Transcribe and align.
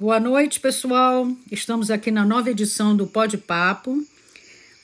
Boa 0.00 0.18
noite, 0.18 0.60
pessoal. 0.60 1.30
Estamos 1.52 1.90
aqui 1.90 2.10
na 2.10 2.24
nova 2.24 2.50
edição 2.50 2.96
do 2.96 3.06
Pode 3.06 3.36
Papo. 3.36 4.02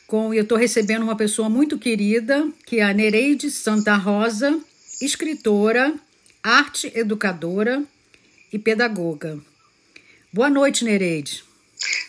Com, 0.06 0.34
eu 0.34 0.42
estou 0.42 0.58
recebendo 0.58 1.04
uma 1.04 1.16
pessoa 1.16 1.48
muito 1.48 1.78
querida, 1.78 2.46
que 2.66 2.80
é 2.80 2.82
a 2.82 2.92
Nereide 2.92 3.50
Santa 3.50 3.96
Rosa, 3.96 4.60
escritora, 5.00 5.94
arte 6.42 6.92
educadora 6.94 7.82
e 8.52 8.58
pedagoga. 8.58 9.40
Boa 10.30 10.50
noite, 10.50 10.84
Nereide. 10.84 11.42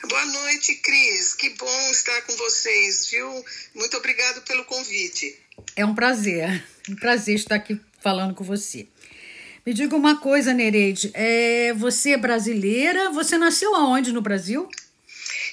Boa 0.10 0.26
noite, 0.26 0.76
Cris. 0.76 1.34
Que 1.36 1.52
bom 1.52 1.89
estar 1.92 2.21
com 2.24 2.36
vocês, 2.36 3.10
viu? 3.10 3.46
Muito 3.74 3.96
obrigado 3.96 4.42
pelo 4.42 4.66
convite. 4.66 5.34
É 5.78 5.86
um 5.86 5.96
prazer, 5.96 6.62
um 6.89 6.96
prazer 6.98 7.36
estar 7.36 7.55
aqui 7.55 7.80
falando 8.04 8.36
com 8.36 8.44
você. 8.44 8.86
Me 9.68 9.73
diga 9.73 9.97
uma 9.97 10.15
coisa, 10.15 10.54
Nereide, 10.54 11.11
é, 11.13 11.73
você 11.73 12.11
é 12.11 12.18
brasileira? 12.18 13.11
Você 13.11 13.38
nasceu 13.38 13.75
aonde 13.75 14.14
no 14.14 14.21
Brasil? 14.21 14.69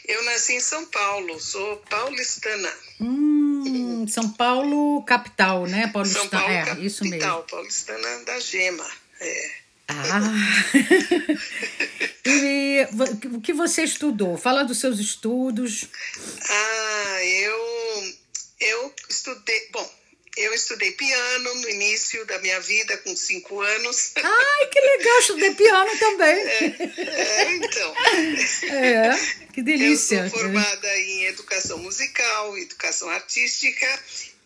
Eu 0.06 0.22
nasci 0.22 0.52
em 0.52 0.60
São 0.60 0.86
Paulo, 0.86 1.40
sou 1.40 1.78
paulistana. 1.90 2.72
Hum, 3.00 4.06
São 4.08 4.30
Paulo, 4.30 5.02
capital, 5.02 5.66
né? 5.66 5.88
Paulistana, 5.88 6.30
São 6.30 6.30
Paulo, 6.30 6.48
é, 6.48 6.64
capital, 6.64 6.84
isso 6.84 7.04
mesmo. 7.06 7.42
paulistana 7.42 8.24
da 8.24 8.38
Gema. 8.38 8.86
É. 9.20 9.50
Ah! 9.88 10.20
e 12.24 12.86
o 13.32 13.40
que 13.40 13.52
você 13.52 13.82
estudou? 13.82 14.38
Fala 14.38 14.62
dos 14.62 14.78
seus 14.78 15.00
estudos. 15.00 15.88
Ah, 16.48 17.24
eu, 17.24 18.14
eu 18.60 18.94
estudei. 19.10 19.70
Bom, 19.72 19.90
eu 20.36 20.52
estudei 20.52 20.92
piano 20.92 21.54
no 21.54 21.68
início 21.68 22.24
da 22.26 22.38
minha 22.40 22.60
vida, 22.60 22.96
com 22.98 23.14
cinco 23.16 23.60
anos. 23.60 24.12
Ai, 24.16 24.66
que 24.66 24.80
legal, 24.80 25.18
estudei 25.20 25.54
piano 25.54 25.98
também. 25.98 26.36
É, 26.36 27.42
é 27.42 27.52
então. 27.54 27.94
É, 28.70 29.10
que 29.52 29.62
delícia. 29.62 30.24
Eu 30.24 30.30
sou 30.30 30.40
formada 30.40 30.98
em 30.98 31.24
educação 31.24 31.78
musical, 31.78 32.58
educação 32.58 33.08
artística 33.10 33.86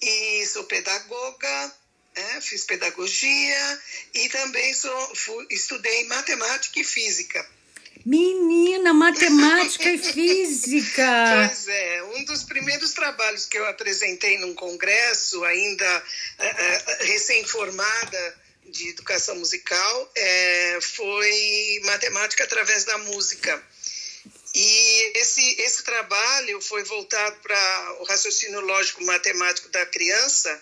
e 0.03 0.47
sou 0.47 0.65
pedagoga, 0.65 1.73
é, 2.15 2.41
fiz 2.41 2.65
pedagogia 2.65 3.81
e 4.15 4.29
também 4.29 4.75
sou, 4.75 5.15
fui, 5.15 5.47
estudei 5.51 6.05
matemática 6.05 6.81
e 6.81 6.85
física. 6.85 7.58
Menina, 8.05 8.93
matemática 8.93 9.91
e 9.91 9.99
física. 9.99 11.49
Pois 11.49 11.69
é, 11.69 12.03
um 12.15 12.25
dos 12.25 12.43
primeiros 12.45 12.93
trabalhos 12.93 13.47
que 13.47 13.59
eu 13.59 13.67
apresentei 13.67 14.39
num 14.39 14.55
congresso, 14.55 15.45
ainda 15.45 15.99
uh, 15.99 16.43
uh, 16.43 17.05
recém-formada 17.07 18.37
de 18.67 18.91
educação 18.91 19.37
musical, 19.37 20.03
uh, 20.05 20.83
foi 20.83 21.81
matemática 21.85 22.45
através 22.45 22.85
da 22.85 22.99
música. 22.99 23.63
E 24.55 25.19
esse, 25.19 25.61
esse 25.61 25.85
trabalho 25.85 26.61
foi 26.61 26.83
voltado 26.85 27.37
para 27.43 27.97
o 28.01 28.05
raciocínio 28.05 28.61
lógico 28.61 29.05
matemático 29.05 29.69
da 29.69 29.85
criança, 29.87 30.61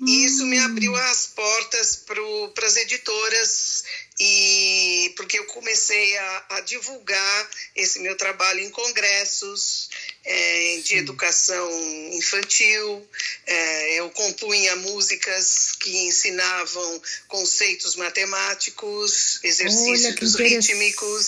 e 0.00 0.24
isso 0.26 0.44
me 0.44 0.58
abriu 0.58 0.92
hum. 0.92 0.96
as 0.96 1.26
portas 1.28 1.96
para 1.96 2.66
as 2.66 2.76
editoras 2.76 3.84
e 4.18 5.12
porque 5.16 5.38
eu 5.38 5.44
comecei 5.44 6.16
a, 6.16 6.46
a, 6.50 6.60
divulgar 6.60 7.50
esse 7.74 7.98
meu 8.00 8.16
trabalho 8.16 8.60
em 8.60 8.70
congressos 8.70 9.90
é, 10.24 10.80
de 10.82 10.96
educação 10.96 11.70
infantil. 12.12 13.06
É, 13.46 14.00
eu 14.00 14.08
compunha 14.10 14.74
músicas 14.76 15.72
que 15.80 16.06
ensinavam 16.06 17.02
conceitos 17.28 17.94
matemáticos, 17.96 19.38
exercícios 19.42 20.34
rítmicos. 20.34 21.26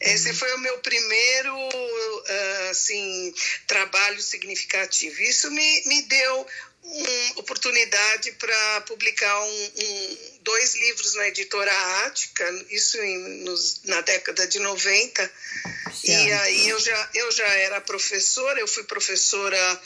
Esse 0.00 0.32
foi 0.32 0.52
o 0.54 0.58
meu 0.58 0.78
primeiro 0.78 1.56
assim 2.70 3.34
trabalho 3.66 4.20
significativo. 4.20 5.20
Isso 5.22 5.50
me, 5.50 5.82
me 5.86 6.02
deu 6.02 6.46
uma 6.84 7.40
oportunidade 7.40 8.32
para 8.32 8.80
publicar 8.82 9.42
um, 9.42 9.70
um, 9.76 10.18
dois 10.42 10.74
livros 10.74 11.14
na 11.14 11.28
editora 11.28 11.72
Ática, 12.04 12.66
isso 12.70 12.98
em, 12.98 13.18
nos, 13.42 13.80
na 13.84 14.00
década 14.02 14.46
de 14.46 14.58
90. 14.58 15.22
Certo. 15.22 16.04
E 16.04 16.32
aí 16.32 16.68
eu 16.68 16.78
já, 16.78 17.10
eu 17.14 17.32
já 17.32 17.48
era 17.54 17.80
professora, 17.80 18.60
eu 18.60 18.68
fui 18.68 18.84
professora 18.84 19.80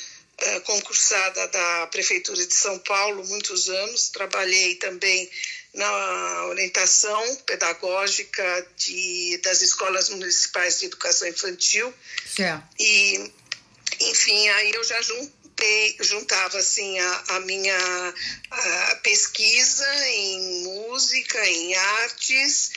concursada 0.64 1.48
da 1.48 1.86
Prefeitura 1.88 2.46
de 2.46 2.54
São 2.54 2.78
Paulo 2.80 3.26
muitos 3.26 3.68
anos, 3.68 4.08
trabalhei 4.10 4.76
também 4.76 5.28
na 5.74 6.46
orientação 6.46 7.36
pedagógica 7.46 8.66
de, 8.76 9.38
das 9.42 9.62
escolas 9.62 10.08
municipais 10.08 10.78
de 10.78 10.86
educação 10.86 11.28
infantil. 11.28 11.92
Certo. 12.26 12.64
E, 12.78 13.32
enfim, 14.00 14.48
aí 14.48 14.72
eu 14.72 14.84
já 14.84 15.00
juntei, 15.02 15.96
juntava 16.00 16.58
assim 16.58 16.98
a, 16.98 17.24
a 17.28 17.40
minha 17.40 18.14
a 18.50 18.94
pesquisa 19.02 20.08
em 20.08 20.62
música, 20.64 21.46
em 21.46 21.74
artes, 21.74 22.70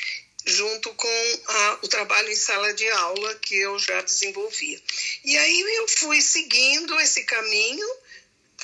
junto 0.46 0.94
com 0.94 1.40
a, 1.48 1.80
o 1.84 1.88
trabalho 1.88 2.30
em 2.30 2.36
sala 2.36 2.74
de 2.74 2.88
aula 2.90 3.36
que 3.36 3.56
eu 3.56 3.78
já 3.80 4.02
desenvolvia. 4.02 4.82
E 5.24 5.38
aí 5.38 5.62
eu 5.78 5.88
fui 5.88 6.22
seguindo 6.22 7.00
esse 7.00 7.24
caminho 7.24 7.88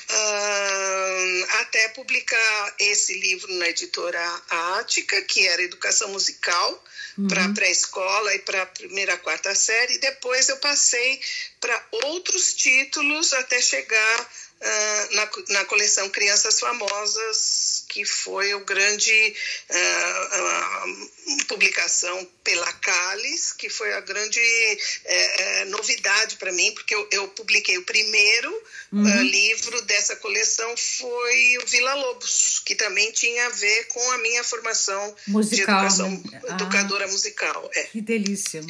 uh, 0.10 1.46
até 1.60 1.90
publicar 1.90 2.76
esse 2.80 3.14
livro 3.20 3.52
na 3.56 3.70
editora 3.70 4.42
Ática, 4.80 5.22
que 5.24 5.48
era 5.48 5.62
Educação 5.62 6.10
Musical, 6.10 6.84
uhum. 7.18 7.28
para 7.28 7.50
pré-escola 7.50 8.36
e 8.36 8.40
para 8.40 8.64
a 8.64 8.68
primeira 8.68 9.18
quarta 9.18 9.54
série. 9.54 9.98
Depois 9.98 10.50
eu 10.50 10.58
passei 10.58 11.20
para 11.60 11.88
outros 12.06 12.54
títulos 12.54 13.34
até 13.34 13.62
chegar 13.62 14.32
uh, 14.62 15.16
na, 15.16 15.30
na 15.50 15.66
coleção 15.66 16.10
Crianças 16.10 16.60
Famosas, 16.60 17.86
que 17.90 18.04
foi 18.06 18.54
o 18.54 18.66
grande 18.66 19.36
uh, 19.70 21.46
publicação 21.48 22.28
pela 22.44 22.72
Calis, 22.74 23.54
que 23.54 23.70
foi 23.70 23.94
a 23.94 24.02
grande 24.02 24.40
uh, 24.40 25.70
novidade 25.70 26.36
para 26.38 26.52
mim, 26.52 26.72
porque 26.74 26.94
eu, 26.94 27.08
eu, 27.12 27.28
publiquei 27.30 27.78
o 27.78 27.84
primeiro 27.84 28.64
uhum. 28.92 29.24
livro 29.24 29.82
dessa 29.84 30.16
coleção 30.18 30.76
foi 30.78 31.58
o 31.58 31.66
Vila 31.68 31.94
Lobos, 31.96 32.62
que 32.66 32.76
também 32.76 33.12
tinha 33.12 33.48
a 33.48 33.50
ver 33.50 33.88
com 33.88 34.12
a 34.12 34.18
minha 34.20 34.44
formação 34.44 35.16
musical, 35.28 35.56
de 35.56 35.62
educação, 35.62 36.24
né? 36.32 36.42
educadora 36.50 37.06
ah, 37.06 37.12
musical. 37.12 37.70
É. 37.74 37.84
Que 37.84 38.02
delícia. 38.02 38.64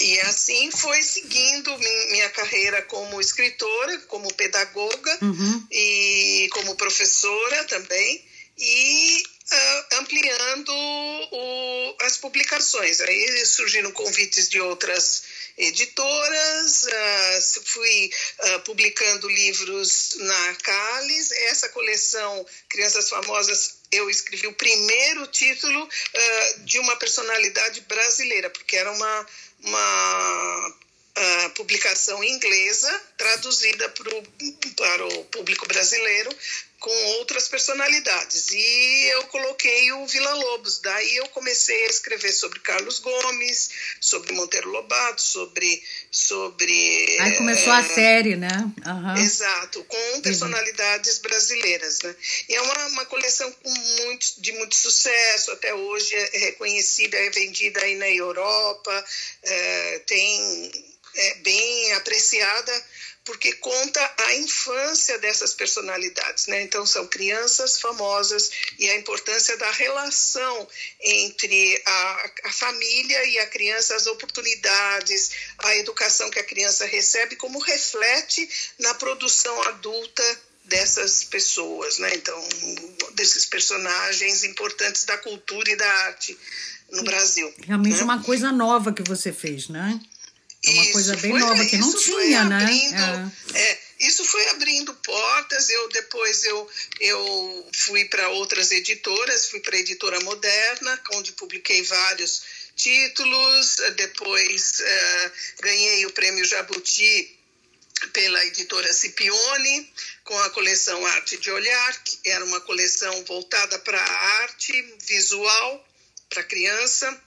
E 0.00 0.20
assim 0.20 0.70
foi 0.70 1.02
seguindo 1.02 1.76
minha 1.78 2.28
carreira 2.30 2.82
como 2.82 3.20
escritora, 3.20 3.98
como 4.08 4.32
pedagoga 4.34 5.18
uhum. 5.22 5.66
e 5.70 6.48
como 6.52 6.76
professora 6.76 7.64
também, 7.64 8.24
e 8.58 9.22
uh, 9.52 9.96
ampliando 10.00 10.72
o, 10.72 11.96
as 12.02 12.18
publicações. 12.18 13.00
Aí 13.00 13.46
surgiram 13.46 13.92
convites 13.92 14.48
de 14.48 14.60
outras 14.60 15.22
editoras, 15.56 16.84
uh, 16.84 17.62
fui 17.64 18.10
uh, 18.40 18.60
publicando 18.60 19.28
livros 19.28 20.16
na 20.18 20.54
Calis. 20.56 21.30
Essa 21.30 21.68
coleção 21.70 22.46
Crianças 22.68 23.08
Famosas 23.08 23.75
eu 23.92 24.10
escrevi 24.10 24.46
o 24.46 24.54
primeiro 24.54 25.26
título 25.28 25.82
uh, 25.84 26.60
de 26.64 26.78
uma 26.78 26.96
personalidade 26.96 27.80
brasileira, 27.82 28.50
porque 28.50 28.76
era 28.76 28.90
uma 28.92 29.26
uma 29.62 30.68
uh, 31.16 31.50
publicação 31.50 32.22
inglesa 32.22 33.02
traduzida 33.16 33.88
pro, 33.90 34.22
para 34.76 35.06
o 35.06 35.24
público 35.26 35.66
brasileiro 35.66 36.30
com 36.78 37.04
outras 37.18 37.48
personalidades. 37.48 38.48
E 38.50 39.10
eu 39.12 39.24
coloquei 39.24 39.92
o 39.92 40.06
Vila 40.06 40.34
Lobos. 40.34 40.78
Daí 40.80 41.16
eu 41.16 41.28
comecei 41.28 41.86
a 41.86 41.90
escrever 41.90 42.32
sobre 42.32 42.60
Carlos 42.60 42.98
Gomes, 42.98 43.70
sobre 44.00 44.34
Monteiro 44.34 44.70
Lobato, 44.70 45.20
sobre. 45.22 45.82
sobre 46.10 47.18
Aí 47.20 47.36
começou 47.36 47.72
é, 47.72 47.78
a 47.78 47.82
série, 47.82 48.36
né? 48.36 48.72
Uhum. 48.86 49.16
Exato, 49.16 49.84
com 49.84 50.20
personalidades 50.20 51.18
brasileiras. 51.18 52.00
Né? 52.02 52.14
E 52.48 52.54
é 52.54 52.60
uma, 52.60 52.86
uma 52.88 53.04
coleção 53.06 53.50
com 53.52 53.70
muito, 53.70 54.26
de 54.38 54.52
muito 54.52 54.74
sucesso, 54.74 55.52
até 55.52 55.74
hoje 55.74 56.14
é 56.14 56.38
reconhecida, 56.38 57.16
é 57.16 57.30
vendida 57.30 57.80
aí 57.80 57.96
na 57.96 58.08
Europa, 58.08 59.04
é, 59.42 59.98
tem, 60.06 60.95
é 61.16 61.34
bem 61.36 61.92
apreciada 61.94 62.84
porque 63.26 63.52
conta 63.54 64.14
a 64.18 64.34
infância 64.36 65.18
dessas 65.18 65.52
personalidades, 65.52 66.46
né? 66.46 66.62
Então 66.62 66.86
são 66.86 67.06
crianças 67.08 67.80
famosas 67.80 68.50
e 68.78 68.88
a 68.88 68.96
importância 68.96 69.56
da 69.56 69.70
relação 69.72 70.68
entre 71.00 71.82
a, 71.84 72.30
a 72.44 72.52
família 72.52 73.24
e 73.26 73.38
a 73.40 73.46
criança, 73.48 73.96
as 73.96 74.06
oportunidades, 74.06 75.32
a 75.58 75.76
educação 75.76 76.30
que 76.30 76.38
a 76.38 76.44
criança 76.44 76.86
recebe, 76.86 77.34
como 77.34 77.58
reflete 77.58 78.48
na 78.78 78.94
produção 78.94 79.60
adulta 79.64 80.40
dessas 80.64 81.24
pessoas, 81.24 81.98
né? 81.98 82.14
Então, 82.14 82.48
desses 83.14 83.44
personagens 83.44 84.44
importantes 84.44 85.04
da 85.04 85.18
cultura 85.18 85.68
e 85.70 85.76
da 85.76 85.90
arte 86.06 86.38
no 86.92 87.02
Brasil. 87.02 87.52
Realmente 87.66 87.98
né? 87.98 88.04
uma 88.04 88.22
coisa 88.22 88.52
nova 88.52 88.92
que 88.92 89.02
você 89.02 89.32
fez, 89.32 89.68
né? 89.68 90.00
É 90.66 90.70
uma 90.70 90.82
Isso 90.82 90.92
coisa 90.92 91.16
bem 91.16 91.30
foi- 91.30 91.40
nova 91.40 91.64
que 91.64 91.76
não 91.78 91.92
tinha, 91.94 92.44
né? 92.44 92.56
abrindo- 92.64 93.32
é, 93.54 93.78
isso 94.00 94.24
foi 94.24 94.48
abrindo 94.48 94.92
portas. 94.94 95.70
Eu 95.70 95.88
depois 95.90 96.44
eu, 96.44 96.70
eu 97.00 97.68
fui 97.72 98.04
para 98.06 98.28
outras 98.30 98.70
editoras, 98.72 99.46
fui 99.48 99.60
para 99.60 99.76
a 99.76 99.78
editora 99.80 100.18
Moderna, 100.20 101.00
onde 101.12 101.32
publiquei 101.32 101.82
vários 101.82 102.42
títulos. 102.74 103.76
Depois 103.96 104.80
eh, 104.80 105.32
ganhei 105.60 106.04
o 106.06 106.10
prêmio 106.12 106.44
Jabuti 106.44 107.38
pela 108.12 108.44
editora 108.44 108.92
Scipione, 108.92 109.90
com 110.24 110.38
a 110.40 110.50
coleção 110.50 111.06
Arte 111.06 111.36
de 111.38 111.50
Olhar, 111.50 112.02
que 112.04 112.18
era 112.28 112.44
uma 112.44 112.60
coleção 112.62 113.24
voltada 113.24 113.78
para 113.78 113.98
a 114.00 114.42
arte 114.42 114.94
visual, 115.06 115.88
para 116.28 116.42
criança. 116.42 117.22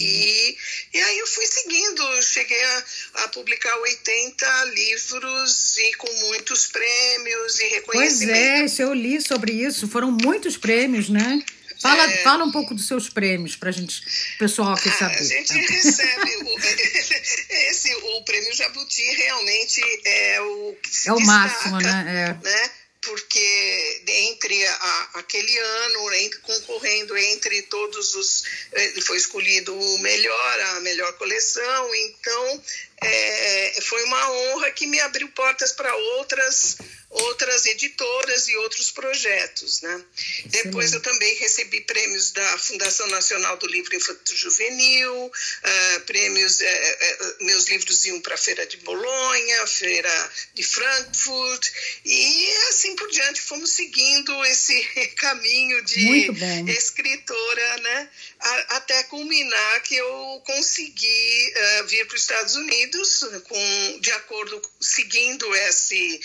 E, 0.00 0.56
e 0.94 0.98
aí 1.00 1.18
eu 1.18 1.26
fui 1.26 1.46
seguindo, 1.46 2.22
cheguei 2.22 2.62
a, 2.62 2.84
a 3.24 3.28
publicar 3.28 3.76
80 3.78 4.64
livros 4.74 5.76
e 5.78 5.94
com 5.94 6.12
muitos 6.28 6.66
prêmios 6.66 7.54
e 7.56 7.58
Pois 7.58 8.20
reconhecimento. 8.20 8.80
é, 8.80 8.84
eu 8.84 8.92
li 8.94 9.20
sobre 9.20 9.52
isso. 9.52 9.88
Foram 9.88 10.10
muitos 10.10 10.56
prêmios, 10.56 11.08
né? 11.08 11.42
Fala, 11.80 12.10
É. 12.10 12.22
fala 12.22 12.42
um 12.44 12.50
pouco 12.50 12.74
dos 12.74 12.86
seus 12.88 13.10
prêmios 13.10 13.54
pra 13.54 13.70
gente, 13.70 14.00
o 14.34 14.38
pessoal 14.38 14.72
aqui 14.72 14.88
Ah, 14.88 14.92
saber. 14.98 15.18
a 15.18 15.22
gente 15.22 15.52
recebe 15.52 16.36
o, 16.36 16.58
esse, 17.70 17.94
o 17.94 18.24
prêmio 18.24 18.54
Jabuti 18.54 19.02
realmente 19.02 19.80
é 20.06 20.40
o 20.40 20.74
que 20.82 20.88
se 20.96 21.08
É 21.08 21.12
o 21.12 21.16
destaca, 21.16 21.38
máximo, 21.38 21.78
né? 21.80 22.36
É. 22.42 22.44
né? 22.48 22.70
Porque 23.06 24.02
entre 24.06 24.66
a- 24.66 25.10
aquele 25.14 25.56
ano, 25.58 26.10
concorrendo 26.40 27.16
entre 27.16 27.62
todos 27.62 28.14
os. 28.16 28.42
Ele 28.72 29.00
foi 29.00 29.16
escolhido 29.16 29.72
o 29.78 29.98
melhor, 29.98 30.60
a 30.60 30.80
melhor 30.80 31.12
coleção, 31.14 31.94
então 31.94 32.62
é, 33.02 33.78
foi 33.82 34.02
uma 34.04 34.30
honra 34.30 34.70
que 34.72 34.86
me 34.86 34.98
abriu 35.00 35.28
portas 35.28 35.72
para 35.72 35.94
outras 35.94 36.76
outras 37.08 37.64
editoras 37.66 38.48
e 38.48 38.56
outros 38.56 38.90
projetos, 38.90 39.80
né? 39.80 40.04
Depois 40.46 40.92
eu 40.92 41.00
também 41.00 41.34
recebi 41.36 41.80
prêmios 41.82 42.32
da 42.32 42.58
Fundação 42.58 43.06
Nacional 43.08 43.56
do 43.58 43.66
Livro 43.66 43.94
Infanto 43.94 44.34
Juvenil, 44.36 45.32
ah, 45.62 46.00
prêmios, 46.06 46.60
eh, 46.60 46.98
eh, 47.00 47.34
meus 47.40 47.64
livros 47.68 48.04
iam 48.04 48.20
para 48.20 48.34
a 48.34 48.38
Feira 48.38 48.66
de 48.66 48.76
Bolonha, 48.78 49.66
Feira 49.66 50.30
de 50.54 50.62
Frankfurt, 50.64 51.68
e 52.04 52.52
assim 52.68 52.94
por 52.96 53.08
diante 53.10 53.40
fomos 53.40 53.70
seguindo 53.70 54.44
esse 54.46 54.82
caminho 55.16 55.84
de 55.84 56.30
escritora, 56.68 57.76
né? 57.78 58.10
A- 58.40 58.76
até 58.76 59.02
culminar 59.04 59.82
que 59.84 59.94
eu 59.96 60.42
consegui 60.44 61.54
vir 61.86 62.06
para 62.06 62.16
os 62.16 62.20
Estados 62.22 62.56
Unidos 62.56 63.24
com, 63.48 63.98
de 64.00 64.10
acordo, 64.12 64.60
seguindo 64.80 65.54
esse 65.54 66.20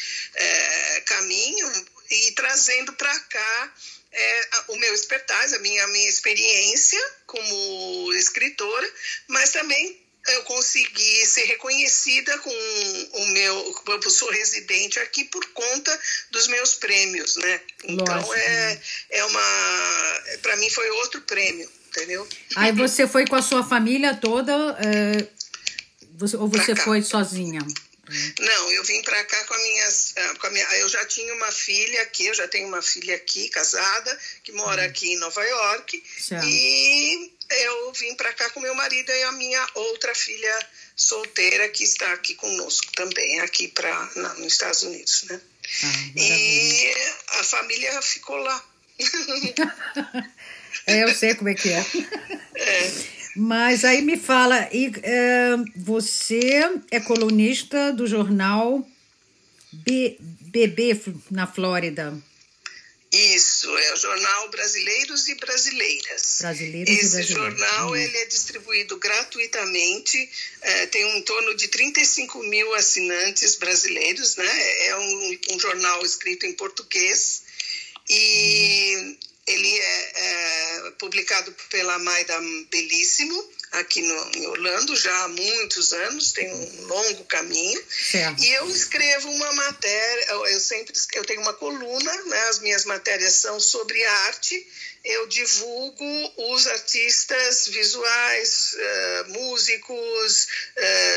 eh, 0.82 1.02
caminho 1.02 1.72
e 2.10 2.32
trazendo 2.34 2.94
para 2.94 3.20
cá 3.22 3.74
a- 4.52 4.64
o 4.70 4.76
meu 4.78 4.94
expertise, 4.94 5.56
a 5.56 5.60
minha, 5.60 5.84
a 5.84 5.88
minha 5.88 6.10
experiência 6.10 7.00
como 7.26 8.14
escritora, 8.14 8.94
mas 9.28 9.52
também 9.52 10.02
eu 10.28 10.44
consegui 10.44 11.26
ser 11.26 11.46
reconhecida 11.46 12.38
com 12.40 12.50
o 13.14 13.28
meu, 13.30 13.76
eu 13.88 14.10
sou 14.10 14.30
residente 14.30 15.00
aqui 15.00 15.24
por 15.26 15.44
conta 15.54 16.00
dos 16.30 16.48
meus 16.48 16.76
prêmios, 16.76 17.38
né? 17.38 17.62
Então 17.86 18.06
Lógico, 18.16 18.34
é, 18.36 18.82
é 19.12 19.26
uma, 19.26 20.22
para 20.44 20.56
mim 20.58 20.70
foi 20.70 20.88
outro 20.92 21.22
prêmio, 21.22 21.68
entendeu? 21.88 22.28
Aí 22.56 22.72
você 22.72 23.08
foi 23.08 23.26
com 23.26 23.36
a 23.36 23.42
sua 23.42 23.64
família 23.68 24.14
toda, 24.16 24.54
é, 24.80 25.28
você- 26.20 26.38
ou 26.38 26.48
você 26.48 26.76
foi 26.76 27.02
sozinha? 27.02 27.62
Não, 28.40 28.72
eu 28.72 28.84
vim 28.84 29.02
para 29.02 29.24
cá 29.26 29.46
com, 29.46 29.54
a 29.54 29.58
minhas, 29.60 30.14
ah, 30.18 30.36
com 30.40 30.48
a 30.48 30.50
minha. 30.50 30.66
Eu 30.78 30.90
já 30.90 31.06
tinha 31.06 31.34
uma 31.34 31.52
filha 31.52 32.02
aqui, 32.02 32.28
eu 32.28 32.34
já 32.34 32.48
tenho 32.48 32.68
uma 32.68 32.82
filha 32.82 33.16
aqui, 33.16 33.50
casada, 33.50 34.20
que 34.44 34.52
mora 34.52 34.86
aqui 34.86 35.14
em 35.14 35.18
Nova 35.18 35.44
York. 35.44 36.04
Certo. 36.20 36.46
E 36.48 37.32
eu 37.50 37.94
vim 37.94 38.16
para 38.16 38.34
cá 38.34 38.50
com 38.52 38.60
meu 38.60 38.76
marido 38.76 39.12
e 39.12 39.24
a 39.24 39.32
minha 39.34 39.68
outra 39.76 40.14
filha 40.16 40.70
solteira, 40.96 41.70
que 41.70 41.84
está 41.84 42.14
aqui 42.14 42.36
conosco 42.36 42.92
também, 42.94 43.40
aqui 43.42 43.68
pra, 43.68 44.10
na, 44.16 44.34
nos 44.36 44.54
Estados 44.54 44.84
Unidos, 44.84 45.24
né? 45.24 45.42
Ah. 45.84 45.88
E 46.16 46.94
a 47.40 47.44
família 47.44 48.02
ficou 48.02 48.38
lá. 48.38 48.66
É, 50.88 51.04
eu 51.04 51.14
sei 51.14 51.36
como 51.36 51.50
é 51.50 51.54
que 51.54 51.70
é. 51.70 51.86
É. 52.56 52.92
Mas 53.36 53.86
aí 53.86 54.02
me 54.02 54.18
fala, 54.18 54.68
e, 54.74 54.92
é, 55.04 55.56
você 55.76 56.64
é 56.92 57.00
colunista 57.00 57.94
do 57.94 58.06
jornal 58.06 58.86
B- 59.72 60.18
BB 60.20 61.00
na 61.30 61.48
Flórida. 61.48 62.18
Isso, 63.14 63.68
é 63.78 63.94
o 63.94 63.98
Jornal 63.98 64.50
Brasileiros 64.52 65.28
e 65.28 65.36
Brasileiras. 65.36 66.38
Brasileiros 66.40 66.90
e 66.90 66.94
Esse 66.98 67.12
Brasileiras. 67.16 67.60
jornal 67.60 67.90
Hum. 67.92 67.96
ele 67.96 68.18
é 68.18 68.26
distribuído 68.26 68.98
gratuitamente, 68.98 70.30
é, 70.62 70.86
tem 70.88 71.04
um 71.06 71.18
em 71.18 71.22
torno 71.24 71.54
de 71.56 71.68
35 71.68 72.42
mil 72.44 72.74
assinantes 72.74 73.58
brasileiros, 73.58 74.38
né? 74.38 74.88
É 74.88 74.98
um, 74.98 75.40
um 75.52 75.60
jornal 75.60 76.06
escrito 76.06 76.46
em 76.46 76.54
português 76.54 77.44
e 78.10 79.18
ele 79.54 79.80
é, 79.80 80.12
é 80.16 80.92
publicado 81.00 81.52
pela 81.70 82.00
Maida 82.00 82.40
Belíssimo, 82.70 83.52
aqui 83.72 84.02
no, 84.02 84.32
em 84.36 84.48
Orlando, 84.48 84.96
já 84.96 85.24
há 85.24 85.28
muitos 85.30 85.94
anos, 85.94 86.32
tem 86.32 86.54
um 86.54 86.88
longo 86.88 87.24
caminho. 87.26 87.82
Certo. 87.90 88.44
E 88.44 88.52
eu 88.54 88.70
escrevo 88.70 89.30
uma 89.30 89.54
matéria, 89.54 90.26
eu 90.32 90.60
sempre 90.60 90.94
eu 91.14 91.26
tenho 91.26 91.42
uma 91.42 91.54
coluna, 91.54 92.24
né? 92.26 92.42
As 92.50 92.60
minhas 92.60 92.86
matérias 92.86 93.36
são 93.36 93.60
sobre 93.60 94.04
arte. 94.04 94.68
Eu 95.04 95.26
divulgo 95.28 96.34
os 96.54 96.68
artistas 96.68 97.68
visuais, 97.70 98.76
eh, 98.78 99.24
músicos, 99.30 100.48
eh, 100.76 101.11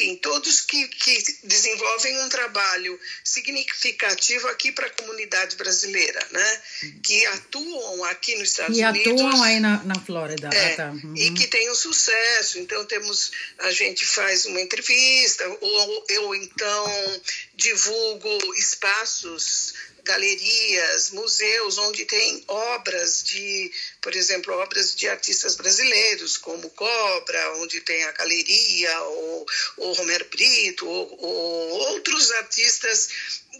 enfim, 0.00 0.16
todos 0.16 0.60
que, 0.60 0.86
que 0.88 1.38
desenvolvem 1.44 2.16
um 2.22 2.28
trabalho 2.28 2.98
significativo 3.24 4.46
aqui 4.48 4.70
para 4.70 4.86
a 4.86 4.90
comunidade 4.90 5.56
brasileira, 5.56 6.24
né? 6.30 6.60
Que 7.02 7.26
atuam 7.26 8.04
aqui 8.04 8.36
nos 8.36 8.50
Estados 8.50 8.78
E 8.78 8.84
Unidos. 8.84 9.12
atuam 9.20 9.42
aí 9.42 9.58
na, 9.58 9.82
na 9.82 9.98
Flórida. 9.98 10.48
É, 10.52 10.72
Ah, 10.72 10.76
tá. 10.76 10.90
Uhum. 10.90 11.14
e 11.16 11.32
que 11.32 11.46
tem 11.48 11.68
um 11.70 11.74
sucesso. 11.74 12.58
Então 12.60 12.84
temos, 12.84 13.32
a 13.58 13.72
gente 13.72 14.06
faz 14.06 14.46
uma 14.46 14.60
entrevista, 14.60 15.44
ou 15.60 16.04
eu 16.08 16.34
então 16.36 17.22
divulgo 17.54 18.54
espaços, 18.54 19.74
galerias, 20.08 21.10
museus 21.10 21.76
onde 21.76 22.06
tem 22.06 22.42
obras 22.48 23.22
de, 23.22 23.70
por 24.00 24.16
exemplo, 24.16 24.54
obras 24.54 24.94
de 24.94 25.06
artistas 25.06 25.54
brasileiros, 25.54 26.38
como 26.38 26.70
Cobra, 26.70 27.56
onde 27.58 27.82
tem 27.82 28.02
a 28.04 28.12
galeria, 28.12 29.02
ou, 29.02 29.46
ou 29.76 29.92
Romero 29.92 30.24
Brito, 30.30 30.88
ou, 30.88 31.14
ou 31.20 31.70
outros 31.90 32.30
artistas 32.32 33.10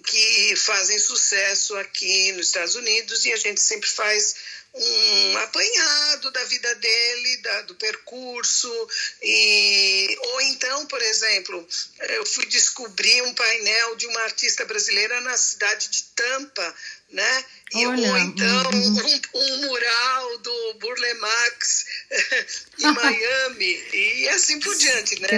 que 0.07 0.57
fazem 0.57 0.99
sucesso 0.99 1.77
aqui 1.77 2.33
nos 2.33 2.47
Estados 2.47 2.75
Unidos 2.77 3.27
e 3.27 3.33
a 3.33 3.37
gente 3.37 3.61
sempre 3.61 3.89
faz 3.91 4.37
um 4.81 5.39
apanhado 5.39 6.31
da 6.31 6.45
vida 6.45 6.75
dele, 6.77 7.37
da, 7.39 7.63
do 7.63 7.75
percurso 7.75 8.89
e 9.23 10.17
ou 10.21 10.41
então, 10.43 10.87
por 10.87 11.01
exemplo, 11.03 11.67
eu 12.01 12.25
fui 12.27 12.47
descobrir 12.47 13.23
um 13.23 13.35
painel 13.35 13.97
de 13.97 14.07
uma 14.07 14.21
artista 14.23 14.65
brasileira 14.65 15.21
na 15.21 15.37
cidade 15.37 15.89
de 15.89 16.03
Tampa, 16.15 16.75
né? 17.11 17.45
E, 17.75 17.87
Olha, 17.87 18.11
ou 18.11 18.19
então 18.19 18.71
um, 18.73 19.21
um 19.35 19.57
mural 19.67 20.39
do 20.39 20.75
Burle 20.75 21.15
Marx 21.15 21.85
em 22.79 22.93
Miami 22.93 23.85
e 23.93 24.29
assim 24.29 24.61
por 24.61 24.75
diante, 24.77 25.19
né? 25.21 25.29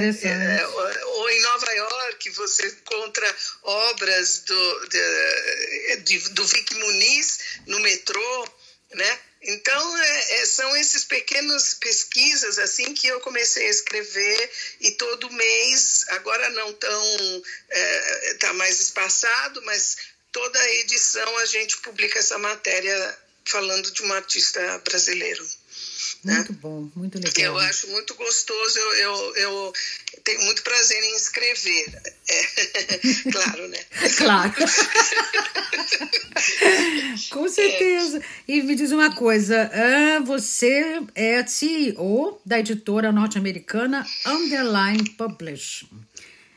É, 0.61 0.67
ou, 0.67 1.09
ou 1.21 1.31
em 1.31 1.41
Nova 1.43 1.73
York 1.73 2.31
você 2.31 2.67
encontra 2.67 3.37
obras 3.63 4.41
do, 4.41 4.89
de, 4.89 5.97
de- 6.05 6.29
do 6.31 6.47
Vic 6.47 6.75
Muniz 6.75 7.39
no 7.67 7.79
metrô, 7.81 8.49
né? 8.93 9.19
Então, 9.43 9.99
é, 9.99 10.43
é, 10.43 10.47
são 10.47 10.77
esses 10.77 11.05
pequenas 11.05 11.75
pesquisas 11.75 12.59
assim 12.59 12.93
que 12.93 13.07
eu 13.07 13.21
comecei 13.21 13.67
a 13.67 13.71
escrever 13.71 14.51
e 14.81 14.91
todo 14.93 15.33
mês, 15.33 16.05
agora 16.09 16.51
não 16.51 16.73
tão, 16.75 17.43
está 18.33 18.53
mais 18.53 18.81
espaçado, 18.81 19.63
mas 19.63 19.97
toda 20.31 20.75
edição 20.75 21.39
a 21.39 21.47
gente 21.47 21.79
publica 21.79 22.19
essa 22.19 22.39
matéria 22.39 23.19
falando 23.51 23.91
de 23.91 24.03
um 24.03 24.13
artista 24.13 24.61
brasileiro. 24.85 25.45
Né? 26.25 26.35
Muito 26.35 26.53
bom, 26.55 26.91
muito 26.95 27.19
legal. 27.19 27.55
Eu 27.55 27.59
acho 27.59 27.89
muito 27.89 28.15
gostoso, 28.15 28.79
eu, 28.79 28.95
eu, 28.97 29.37
eu 29.37 29.73
tenho 30.23 30.43
muito 30.43 30.63
prazer 30.63 31.03
em 31.03 31.17
escrever. 31.17 32.03
É, 32.29 32.43
claro, 33.33 33.69
né? 33.69 33.79
Claro. 34.17 34.53
Com 37.31 37.49
certeza. 37.49 38.19
É. 38.19 38.23
E 38.49 38.63
me 38.63 38.75
diz 38.75 38.93
uma 38.93 39.15
coisa: 39.15 39.71
ah, 39.73 40.21
você 40.21 41.01
é 41.15 41.47
CEO 41.47 42.41
da 42.45 42.59
editora 42.59 43.11
norte-americana 43.11 44.07
Underline 44.27 45.09
Publish. 45.11 45.87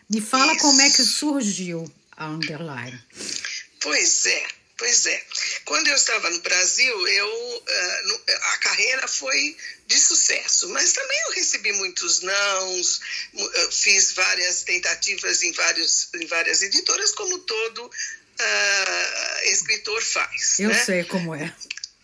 Me 0.10 0.20
fala 0.20 0.54
Isso. 0.54 0.62
como 0.62 0.82
é 0.82 0.90
que 0.90 1.04
surgiu 1.04 1.90
a 2.18 2.28
Underline. 2.28 3.00
Pois 3.82 4.26
é. 4.26 4.63
Pois 4.84 5.06
é. 5.06 5.24
Quando 5.64 5.88
eu 5.88 5.96
estava 5.96 6.30
no 6.30 6.42
Brasil, 6.42 7.08
eu, 7.08 7.28
uh, 7.30 8.22
a 8.28 8.58
carreira 8.58 9.08
foi 9.08 9.56
de 9.88 9.98
sucesso, 9.98 10.68
mas 10.72 10.92
também 10.92 11.18
eu 11.22 11.32
recebi 11.32 11.72
muitos 11.72 12.20
nãos, 12.20 13.00
fiz 13.72 14.12
várias 14.12 14.64
tentativas 14.64 15.42
em, 15.42 15.54
vários, 15.54 16.10
em 16.16 16.26
várias 16.26 16.62
editoras, 16.64 17.14
como 17.14 17.40
todo 17.40 17.86
uh, 17.86 19.46
escritor 19.46 20.04
faz. 20.04 20.60
Eu 20.60 20.68
né? 20.68 20.84
sei 20.84 21.06
como 21.06 21.34
é. 21.34 21.56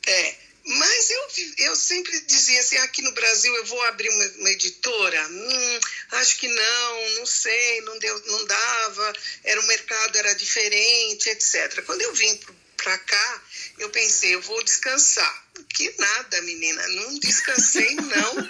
É. 0.08 0.36
Mas 0.66 1.10
eu, 1.10 1.28
eu 1.66 1.76
sempre 1.76 2.18
dizia 2.22 2.60
assim, 2.60 2.78
aqui 2.78 3.02
no 3.02 3.12
Brasil 3.12 3.54
eu 3.56 3.66
vou 3.66 3.82
abrir 3.86 4.08
uma, 4.10 4.26
uma 4.38 4.52
editora? 4.52 5.28
Hum, 5.28 5.80
acho 6.12 6.38
que 6.38 6.48
não, 6.48 7.10
não 7.16 7.26
sei, 7.26 7.82
não, 7.82 7.98
deu, 7.98 8.26
não 8.28 8.46
dava, 8.46 9.14
era 9.44 9.60
o 9.60 9.68
mercado 9.68 10.18
era 10.18 10.36
diferente, 10.36 11.28
etc. 11.30 11.84
Quando 11.86 12.02
eu 12.02 12.14
vim 12.14 12.40
para 12.82 12.98
cá, 12.98 13.42
eu 13.78 13.90
pensei, 13.90 14.36
eu 14.36 14.42
vou 14.42 14.64
descansar. 14.64 15.50
Que 15.70 15.94
nada, 15.98 16.42
menina, 16.44 16.88
não 16.90 17.20
descansei, 17.20 17.96
não. 17.96 18.50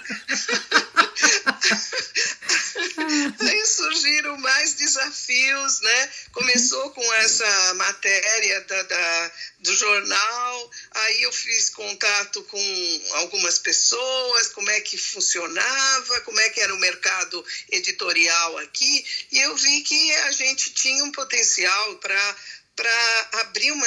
Aí 3.40 3.66
surgiram 3.66 4.36
mais 4.38 4.74
desafios, 4.74 5.80
né? 5.80 6.12
Começou 6.32 6.90
com 6.90 7.14
essa 7.14 7.74
matéria 7.74 8.60
da, 8.62 8.82
da, 8.84 9.32
do 9.60 9.76
jornal, 9.76 10.70
aí 10.92 11.22
eu 11.22 11.32
fiz 11.32 11.70
contato 11.70 12.42
com 12.44 13.02
algumas 13.14 13.58
pessoas, 13.58 14.48
como 14.48 14.70
é 14.70 14.80
que 14.80 14.96
funcionava, 14.96 16.20
como 16.22 16.40
é 16.40 16.48
que 16.50 16.60
era 16.60 16.74
o 16.74 16.78
mercado 16.78 17.44
editorial 17.70 18.58
aqui, 18.58 19.04
e 19.32 19.38
eu 19.38 19.56
vi 19.56 19.82
que 19.82 20.12
a 20.12 20.32
gente 20.32 20.70
tinha 20.72 21.04
um 21.04 21.12
potencial 21.12 21.96
para 21.96 22.36
para 22.76 23.28
abrir 23.40 23.70
uma, 23.72 23.86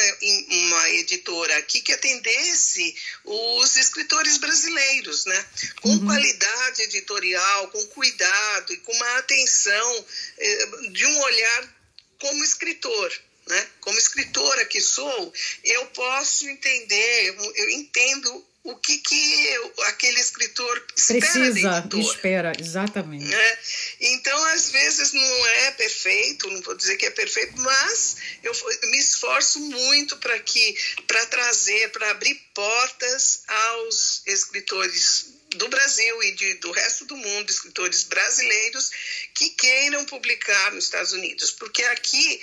uma 0.49 0.89
editora 0.91 1.57
aqui 1.57 1.81
que 1.81 1.93
atendesse 1.93 2.95
os 3.23 3.75
escritores 3.75 4.37
brasileiros, 4.37 5.25
né? 5.25 5.45
Com 5.81 5.89
uhum. 5.89 6.05
qualidade 6.05 6.83
editorial, 6.83 7.69
com 7.69 7.85
cuidado 7.87 8.73
e 8.73 8.77
com 8.77 8.93
uma 8.93 9.17
atenção 9.17 10.05
eh, 10.37 10.65
de 10.91 11.05
um 11.05 11.19
olhar 11.21 11.75
como 12.19 12.43
escritor. 12.43 13.11
Né? 13.47 13.67
Como 13.81 13.97
escritora 13.97 14.65
que 14.65 14.79
sou, 14.79 15.33
eu 15.63 15.85
posso 15.87 16.47
entender, 16.47 17.27
eu, 17.27 17.53
eu 17.55 17.69
entendo 17.71 18.45
o 18.63 18.77
que, 18.77 18.97
que 18.99 19.57
aquele 19.87 20.19
escritor 20.21 20.79
precisa 20.85 21.83
espera 21.99 22.53
exatamente 22.57 23.25
né? 23.25 23.57
então 23.99 24.45
às 24.45 24.71
vezes 24.71 25.11
não 25.11 25.47
é 25.47 25.71
perfeito 25.71 26.49
não 26.49 26.61
vou 26.61 26.73
dizer 26.73 26.95
que 26.95 27.05
é 27.05 27.11
perfeito 27.11 27.59
mas 27.59 28.15
eu, 28.41 28.53
eu 28.53 28.89
me 28.89 28.97
esforço 28.97 29.59
muito 29.59 30.15
para 30.17 30.39
que 30.39 30.77
para 31.05 31.25
trazer 31.25 31.91
para 31.91 32.11
abrir 32.11 32.35
portas 32.53 33.43
aos 33.47 34.21
escritores 34.25 35.32
do 35.55 35.67
Brasil 35.67 36.23
e 36.23 36.31
de, 36.33 36.53
do 36.55 36.71
resto 36.71 37.05
do 37.05 37.15
mundo, 37.15 37.49
escritores 37.49 38.03
brasileiros 38.03 38.91
que 39.33 39.49
queiram 39.51 40.05
publicar 40.05 40.71
nos 40.71 40.85
Estados 40.85 41.13
Unidos, 41.13 41.51
porque 41.51 41.83
aqui 41.83 42.41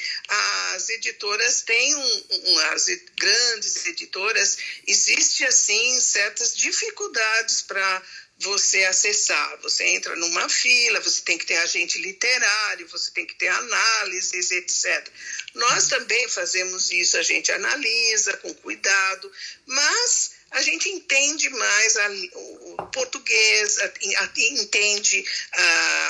as 0.74 0.88
editoras 0.88 1.62
têm 1.62 1.94
um, 1.94 2.24
um, 2.30 2.58
as 2.72 2.86
grandes 3.16 3.86
editoras 3.86 4.58
existe 4.86 5.44
assim 5.44 6.00
certas 6.00 6.56
dificuldades 6.56 7.62
para 7.62 8.02
você 8.40 8.84
acessar. 8.84 9.58
Você 9.58 9.84
entra 9.84 10.16
numa 10.16 10.48
fila, 10.48 11.00
você 11.00 11.20
tem 11.22 11.36
que 11.36 11.46
ter 11.46 11.56
agente 11.58 11.98
literário, 11.98 12.88
você 12.88 13.10
tem 13.10 13.26
que 13.26 13.34
ter 13.34 13.48
análises, 13.48 14.50
etc. 14.50 15.08
Nós 15.54 15.88
também 15.88 16.28
fazemos 16.28 16.90
isso, 16.90 17.16
a 17.18 17.22
gente 17.22 17.52
analisa 17.52 18.36
com 18.38 18.54
cuidado, 18.54 19.30
mas 19.66 20.39
a 20.50 20.62
gente 20.62 20.88
entende 20.88 21.48
mais 21.50 21.96
a, 21.96 22.08
o 22.34 22.86
português, 22.92 23.78
a, 23.78 23.84
a, 23.84 24.30
entende 24.38 25.24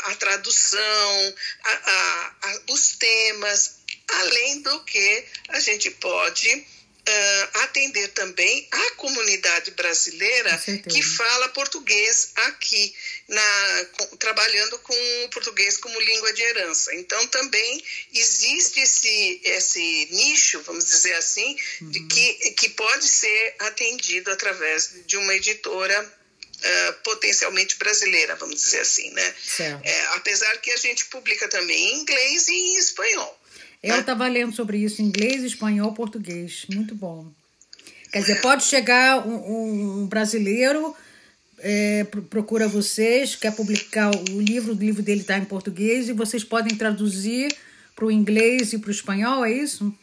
a, 0.06 0.14
tradução, 0.16 1.35
os 2.68 2.97
temas, 2.97 3.78
além 4.09 4.62
do 4.62 4.80
que 4.85 5.25
a 5.49 5.61
gente 5.61 5.90
pode 5.92 6.66
uh, 7.11 7.59
atender 7.62 8.09
também 8.09 8.69
a 8.71 8.90
comunidade 8.93 9.71
brasileira 9.73 10.57
que 10.88 11.02
fala 11.02 11.49
português 11.50 12.33
aqui, 12.37 12.95
na, 13.29 13.87
com, 13.93 14.17
trabalhando 14.17 14.79
com 14.79 15.25
o 15.25 15.29
português 15.31 15.76
como 15.79 16.00
língua 16.00 16.33
de 16.33 16.43
herança. 16.43 16.95
Então, 16.95 17.26
também 17.29 17.85
existe 18.14 18.81
esse, 18.81 19.40
esse 19.45 20.09
nicho, 20.11 20.62
vamos 20.62 20.85
dizer 20.85 21.14
assim, 21.14 21.57
uhum. 21.81 21.90
de 21.90 22.00
que, 22.07 22.33
que 22.52 22.69
pode 22.71 23.07
ser 23.07 23.55
atendido 23.61 24.31
através 24.31 24.95
de 25.07 25.17
uma 25.17 25.35
editora 25.35 26.21
Uh, 26.61 26.93
potencialmente 27.05 27.76
brasileira, 27.76 28.37
vamos 28.37 28.61
dizer 28.61 28.81
assim, 28.81 29.11
né? 29.12 29.35
É, 29.83 30.07
apesar 30.09 30.55
que 30.59 30.71
a 30.71 30.76
gente 30.76 31.07
publica 31.07 31.49
também 31.49 31.95
em 31.95 32.00
inglês 32.00 32.49
e 32.49 32.52
em 32.52 32.76
espanhol. 32.76 33.40
Eu 33.83 34.01
estava 34.01 34.29
lendo 34.29 34.55
sobre 34.55 34.79
isso 34.79 35.01
em 35.01 35.07
inglês, 35.07 35.43
espanhol, 35.43 35.93
português. 35.93 36.67
Muito 36.69 36.95
bom. 36.95 37.33
Quer 38.13 38.21
dizer, 38.21 38.41
pode 38.41 38.65
chegar 38.65 39.27
um, 39.27 40.03
um 40.03 40.07
brasileiro, 40.07 40.95
é, 41.59 42.05
procura 42.29 42.67
vocês, 42.67 43.37
quer 43.37 43.55
publicar 43.55 44.11
o 44.31 44.41
livro, 44.41 44.73
o 44.73 44.77
livro 44.77 45.03
dele 45.03 45.21
está 45.21 45.39
em 45.39 45.45
português 45.45 46.09
e 46.09 46.13
vocês 46.13 46.43
podem 46.43 46.77
traduzir 46.77 47.57
para 47.95 48.05
o 48.05 48.11
inglês 48.11 48.73
e 48.73 48.79
para 48.79 48.89
o 48.89 48.91
espanhol, 48.91 49.45
é 49.45 49.53
isso? 49.53 49.95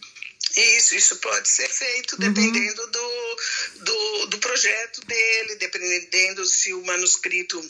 Isso, 0.55 0.95
isso 0.95 1.15
pode 1.17 1.47
ser 1.47 1.67
feito 1.67 2.13
uhum. 2.13 2.19
dependendo 2.19 2.81
uhum. 2.81 2.91
do, 2.91 3.83
do, 3.83 4.25
do 4.27 4.37
projeto 4.39 5.01
dele, 5.05 5.55
dependendo 5.55 6.45
se 6.45 6.73
o 6.73 6.83
manuscrito 6.85 7.61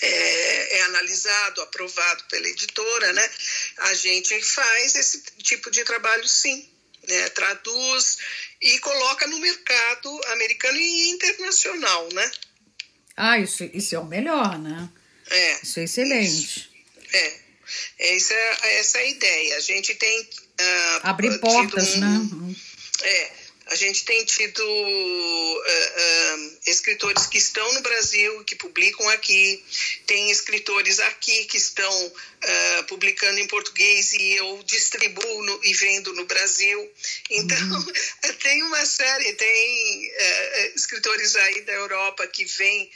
é, 0.00 0.78
é, 0.78 0.82
analisado, 0.82 1.62
aprovado 1.62 2.24
pela 2.24 2.48
editora, 2.48 3.12
né? 3.12 3.30
A 3.78 3.94
gente 3.94 4.40
faz 4.42 4.94
esse 4.94 5.22
tipo 5.42 5.70
de 5.70 5.84
trabalho 5.84 6.26
sim, 6.26 6.68
né? 7.06 7.28
Traduz 7.30 8.18
e 8.60 8.78
coloca 8.78 9.26
no 9.26 9.38
mercado 9.38 10.20
americano 10.28 10.78
e 10.78 11.10
internacional, 11.10 12.08
né? 12.12 12.30
Ah, 13.16 13.38
isso, 13.38 13.64
isso 13.74 13.94
é 13.94 13.98
o 13.98 14.06
melhor, 14.06 14.58
né? 14.58 14.88
É. 15.28 15.60
Isso 15.62 15.80
é 15.80 15.84
excelente. 15.84 16.70
É. 17.12 17.40
Essa, 17.98 18.34
essa 18.34 18.98
é 18.98 19.02
a 19.02 19.08
ideia. 19.08 19.56
A 19.56 19.60
gente 19.60 19.94
tem. 19.94 20.20
Uh, 20.22 21.00
Abrir 21.02 21.38
portas, 21.38 21.96
um, 21.96 22.00
né? 22.00 22.54
É. 23.02 23.39
A 23.70 23.76
gente 23.76 24.04
tem 24.04 24.24
tido 24.24 24.64
uh, 24.64 25.58
uh, 25.58 26.58
escritores 26.66 27.26
que 27.26 27.38
estão 27.38 27.72
no 27.72 27.80
Brasil, 27.82 28.42
que 28.44 28.56
publicam 28.56 29.08
aqui, 29.10 29.64
tem 30.08 30.28
escritores 30.28 30.98
aqui 30.98 31.44
que 31.44 31.56
estão 31.56 32.06
uh, 32.06 32.84
publicando 32.88 33.38
em 33.38 33.46
português 33.46 34.12
e 34.12 34.32
eu 34.32 34.60
distribuo 34.64 35.42
no, 35.44 35.60
e 35.64 35.72
vendo 35.74 36.12
no 36.14 36.24
Brasil. 36.24 36.92
Então, 37.30 37.58
uhum. 37.58 37.92
tem 38.42 38.60
uma 38.64 38.84
série, 38.84 39.34
tem 39.34 40.12
escritores 40.74 41.36
aí 41.36 41.60
da 41.60 41.72
Europa 41.72 42.26
que 42.26 42.44
vêm, 42.44 42.90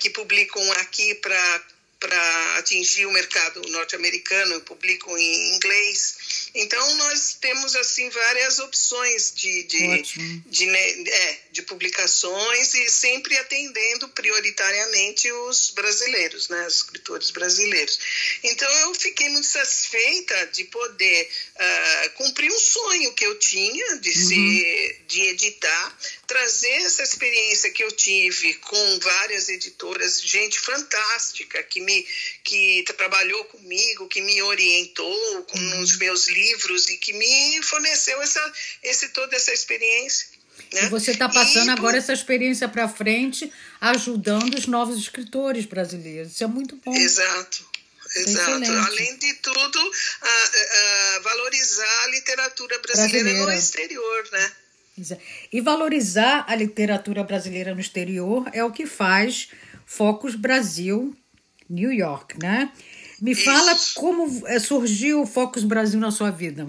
que 0.00 0.10
publicam 0.10 0.72
aqui 0.72 1.14
para 1.14 1.64
para 2.00 2.58
atingir 2.58 3.06
o 3.06 3.12
mercado 3.12 3.60
norte-americano, 3.70 4.60
publicam 4.60 5.16
em 5.18 5.56
inglês. 5.56 6.17
Então, 6.58 6.94
nós 6.96 7.36
temos, 7.40 7.76
assim, 7.76 8.10
várias 8.10 8.58
opções 8.58 9.32
de, 9.32 9.62
de, 9.62 10.02
de, 10.44 10.66
né, 10.66 10.90
é, 11.06 11.38
de, 11.52 11.62
publicações 11.62 12.74
e 12.74 12.90
sempre 12.90 13.36
atendendo 13.38 14.08
prioritariamente 14.08 15.30
os 15.30 15.70
brasileiros, 15.70 16.48
né, 16.48 16.66
os 16.66 16.76
escritores 16.76 17.30
brasileiros. 17.30 18.00
Então, 18.42 18.68
eu 18.80 18.94
fiquei 18.96 19.28
muito 19.28 19.46
satisfeita 19.46 20.46
de 20.48 20.64
poder 20.64 21.30
uh, 21.54 22.10
cumprir 22.14 22.50
um 22.50 22.58
sonho 22.58 23.14
que 23.14 23.24
eu 23.24 23.38
tinha 23.38 23.96
de, 23.98 24.10
uhum. 24.10 24.28
ser, 24.28 25.04
de 25.06 25.20
editar, 25.28 25.98
trazer 26.26 26.82
essa 26.82 27.04
experiência 27.04 27.70
que 27.70 27.84
eu 27.84 27.92
tive 27.92 28.54
com 28.54 28.98
várias 28.98 29.48
editoras, 29.48 30.20
gente 30.20 30.58
fantástica 30.58 31.62
que 31.62 31.80
me 31.80 32.04
que 32.42 32.82
trabalhou 32.96 33.44
comigo, 33.44 34.08
que 34.08 34.22
me 34.22 34.42
orientou 34.42 35.44
com, 35.44 35.58
uhum. 35.58 35.80
nos 35.80 35.96
meus 35.98 36.26
livros 36.26 36.47
e 36.88 36.96
que 36.96 37.12
me 37.12 37.62
forneceu 37.62 38.20
essa, 38.22 38.52
esse, 38.82 39.08
toda 39.08 39.34
essa 39.36 39.52
experiência. 39.52 40.28
Né? 40.72 40.84
E 40.84 40.88
você 40.88 41.12
está 41.12 41.28
passando 41.28 41.68
e, 41.68 41.70
agora 41.70 41.92
por... 41.92 41.98
essa 41.98 42.12
experiência 42.12 42.68
para 42.68 42.88
frente, 42.88 43.52
ajudando 43.80 44.54
os 44.54 44.66
novos 44.66 44.98
escritores 44.98 45.64
brasileiros. 45.64 46.32
Isso 46.32 46.44
é 46.44 46.46
muito 46.46 46.76
bom. 46.84 46.94
Exato. 46.94 47.66
É 48.16 48.20
Exato. 48.20 48.64
É 48.64 48.78
Além 48.78 49.16
de 49.18 49.34
tudo, 49.34 49.92
a, 50.22 51.16
a 51.16 51.20
valorizar 51.20 52.04
a 52.04 52.08
literatura 52.08 52.78
brasileira, 52.78 53.24
brasileira, 53.24 53.52
no 53.52 53.58
exterior, 53.58 54.28
né? 54.32 54.52
E 55.52 55.60
valorizar 55.60 56.44
a 56.48 56.54
literatura 56.56 57.22
brasileira 57.22 57.74
no 57.74 57.80
exterior 57.80 58.48
é 58.52 58.64
o 58.64 58.72
que 58.72 58.86
faz 58.86 59.48
Focus 59.86 60.34
Brasil 60.34 61.16
New 61.68 61.92
York, 61.92 62.38
né? 62.40 62.72
Me 63.20 63.32
Isso. 63.32 63.44
fala 63.44 63.78
como 63.94 64.46
eh, 64.46 64.60
surgiu 64.60 65.22
o 65.22 65.26
Focus 65.26 65.64
Brasil 65.64 65.98
na 65.98 66.10
sua 66.10 66.30
vida. 66.30 66.64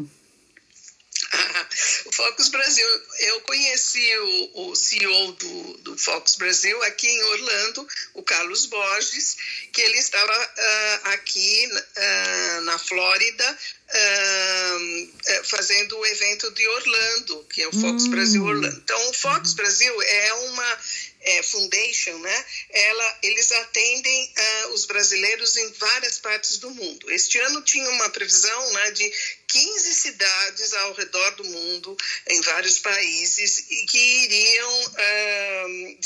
o 2.06 2.12
Focus 2.12 2.50
Brasil, 2.50 2.88
eu 3.20 3.42
conheci 3.42 4.18
o, 4.18 4.70
o 4.70 4.76
CEO 4.76 5.32
do, 5.34 5.78
do 5.78 5.98
Focus 5.98 6.36
Brasil 6.36 6.82
aqui 6.84 7.08
em 7.08 7.24
Orlando, 7.24 7.88
o 8.16 8.24
Carlos 8.24 8.66
Borges, 8.66 9.38
que 9.72 9.82
ele 9.82 9.98
estava 9.98 10.34
uh, 10.34 11.10
aqui 11.10 11.68
uh, 11.68 12.62
na 12.62 12.80
Flórida 12.80 13.58
uh, 13.90 15.46
fazendo 15.46 15.98
o 15.98 16.06
evento 16.06 16.52
de 16.52 16.68
Orlando, 16.68 17.46
que 17.54 17.62
é 17.62 17.68
o 17.68 17.74
Focus 17.74 18.06
hum. 18.06 18.10
Brasil 18.10 18.44
Orlando. 18.44 18.78
Então, 18.78 19.10
o 19.10 19.14
Focus 19.14 19.54
Brasil 19.54 20.02
é 20.02 20.34
uma 20.34 20.78
é, 21.22 21.44
Foundation, 21.44 22.18
né? 22.20 22.46
Ela, 22.70 23.20
eles 23.24 23.52
atendem 23.52 24.34
uh, 24.38 24.68
os 24.74 24.86
brasileiros 24.86 25.58
em 25.58 25.72
várias 25.74 26.20
partes 26.20 26.58
do 26.58 26.70
mundo. 26.72 27.12
Este 27.12 27.38
ano 27.40 27.62
tinha 27.62 27.90
uma 27.90 28.10
previsão 28.10 28.74
né, 28.74 28.92
de 28.92 29.12
15 29.48 29.96
cidades 29.96 30.74
ao 30.74 30.94
redor 30.94 31.32
do 31.32 31.44
mundo, 31.44 31.98
em 32.28 32.42
vários 32.42 32.80
países, 32.80 33.66
e 33.70 33.86
que 33.86 33.98
iriam 33.98 34.86
uh, 34.86 35.98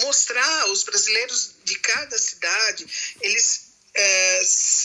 mostrar 0.00 0.70
os 0.70 0.84
brasileiros 0.84 1.50
de 1.64 1.78
cada 1.78 2.18
cidade, 2.18 2.86
eles 3.20 3.61
é, 3.94 4.42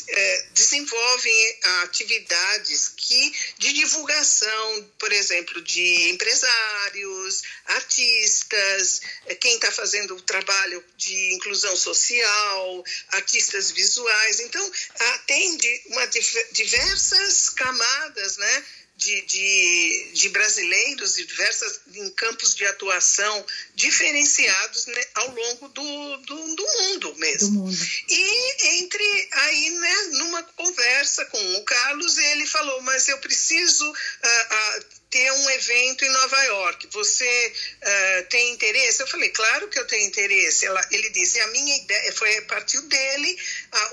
é, 0.09 0.45
desenvolvem 0.51 1.59
atividades 1.83 2.89
que 2.89 3.33
de 3.57 3.73
divulgação, 3.73 4.91
por 4.99 5.11
exemplo, 5.13 5.61
de 5.61 6.09
empresários, 6.09 7.41
artistas, 7.65 9.01
é, 9.27 9.35
quem 9.35 9.55
está 9.55 9.71
fazendo 9.71 10.15
o 10.15 10.21
trabalho 10.21 10.83
de 10.97 11.33
inclusão 11.33 11.75
social, 11.75 12.83
artistas 13.09 13.71
visuais. 13.71 14.39
Então, 14.41 14.71
atende 15.13 15.81
uma, 15.87 16.05
diversas 16.51 17.49
camadas, 17.49 18.37
né? 18.37 18.65
De, 18.97 19.21
de, 19.21 20.11
de, 20.13 20.29
brasileiros 20.29 21.19
e 21.19 21.25
diversas 21.25 21.81
em 21.93 22.09
campos 22.11 22.55
de 22.55 22.65
atuação 22.65 23.45
diferenciados 23.75 24.87
né, 24.87 25.05
ao 25.13 25.35
longo 25.35 25.67
do, 25.69 26.17
do, 26.17 26.55
do, 26.55 26.65
mundo 26.79 27.15
mesmo. 27.17 27.49
Do 27.49 27.53
mundo. 27.59 27.77
E 28.09 28.79
entre 28.81 29.29
aí, 29.31 29.69
né, 29.69 29.95
numa 30.13 30.41
conversa 30.43 31.25
com 31.25 31.55
o 31.57 31.63
Carlos, 31.63 32.17
ele 32.17 32.47
falou, 32.47 32.81
mas 32.81 33.07
eu 33.07 33.19
preciso 33.19 33.87
uh, 33.87 33.93
uh, 33.93 34.85
ter 35.11 35.31
um 35.31 35.49
evento 35.51 36.03
em 36.03 36.09
Nova 36.09 36.43
York. 36.45 36.87
Você 36.87 37.53
uh, 37.83 38.29
tem 38.29 38.51
interesse? 38.53 39.01
Eu 39.03 39.07
falei, 39.07 39.29
claro 39.29 39.67
que 39.67 39.77
eu 39.77 39.85
tenho 39.85 40.07
interesse. 40.07 40.65
Ela, 40.65 40.81
ele 40.89 41.11
disse, 41.11 41.39
a 41.39 41.47
minha 41.47 41.77
ideia 41.77 42.13
foi 42.13 42.41
partiu 42.41 42.81
dele 42.81 43.37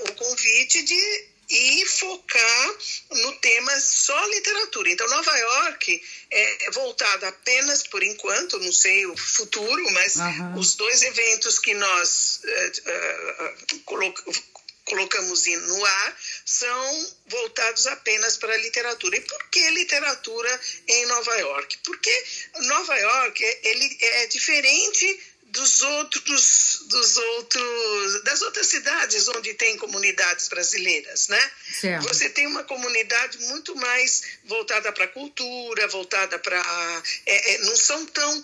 o 0.07 0.13
convite 0.13 0.81
de 0.81 1.34
e 1.49 1.85
focar 1.85 2.75
no 3.11 3.33
tema 3.39 3.79
só 3.79 4.25
literatura. 4.27 4.89
Então, 4.89 5.07
Nova 5.07 5.37
York 5.37 6.03
é 6.31 6.71
voltada 6.71 7.27
apenas, 7.27 7.83
por 7.83 8.03
enquanto, 8.03 8.59
não 8.59 8.71
sei 8.71 9.05
o 9.05 9.15
futuro, 9.15 9.91
mas 9.91 10.15
uhum. 10.15 10.59
os 10.59 10.75
dois 10.75 11.01
eventos 11.03 11.59
que 11.59 11.73
nós 11.73 12.41
uh, 12.43 13.81
uh, 13.81 14.55
colocamos 14.85 15.45
no 15.45 15.85
ar 15.85 16.17
são 16.45 17.13
voltados 17.27 17.87
apenas 17.87 18.37
para 18.37 18.53
a 18.53 18.57
literatura. 18.57 19.17
E 19.17 19.21
por 19.21 19.49
que 19.49 19.69
literatura 19.71 20.61
em 20.87 21.05
Nova 21.07 21.35
York? 21.35 21.79
Porque 21.83 22.25
Nova 22.61 22.95
York 22.95 23.43
ele 23.63 23.97
é 23.99 24.27
diferente 24.27 25.34
dos 25.55 25.81
outros, 25.81 26.79
dos 26.87 27.17
outros, 27.17 28.23
das 28.23 28.41
outras 28.41 28.67
cidades 28.67 29.27
onde 29.29 29.53
tem 29.53 29.77
comunidades 29.77 30.49
brasileiras, 30.49 31.29
né? 31.29 31.51
Certo. 31.79 32.07
Você 32.09 32.29
tem 32.29 32.45
uma 32.45 32.63
comunidade 32.63 33.37
muito 33.45 33.73
mais 33.75 34.23
voltada 34.43 34.91
para 34.91 35.05
a 35.05 35.07
cultura, 35.07 35.87
voltada 35.87 36.37
para, 36.37 37.03
é, 37.25 37.53
é, 37.53 37.57
não 37.59 37.75
são 37.75 38.05
tão 38.07 38.43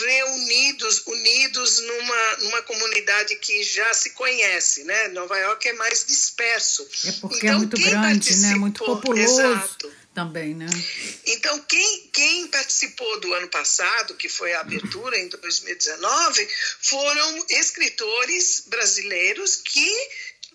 reunidos, 0.00 1.06
unidos 1.06 1.78
numa, 1.80 2.36
numa 2.38 2.62
comunidade 2.62 3.36
que 3.36 3.62
já 3.62 3.94
se 3.94 4.10
conhece, 4.10 4.82
né? 4.82 5.08
Nova 5.08 5.38
York 5.38 5.68
é 5.68 5.72
mais 5.74 6.04
disperso. 6.04 6.86
É 7.04 7.12
porque 7.12 7.36
é 7.36 7.38
então, 7.38 7.54
é 7.54 7.58
muito 7.58 7.80
grande, 7.80 8.36
né? 8.36 8.54
Muito 8.56 8.84
populoso. 8.84 9.40
Exato 9.40 9.97
também, 10.18 10.52
né? 10.52 10.66
Então, 11.26 11.60
quem, 11.60 12.10
quem 12.12 12.48
participou 12.48 13.20
do 13.20 13.32
ano 13.34 13.46
passado, 13.46 14.14
que 14.14 14.28
foi 14.28 14.52
a 14.52 14.60
abertura 14.60 15.16
em 15.16 15.28
2019, 15.28 16.48
foram 16.80 17.46
escritores 17.50 18.64
brasileiros 18.66 19.54
que 19.56 19.88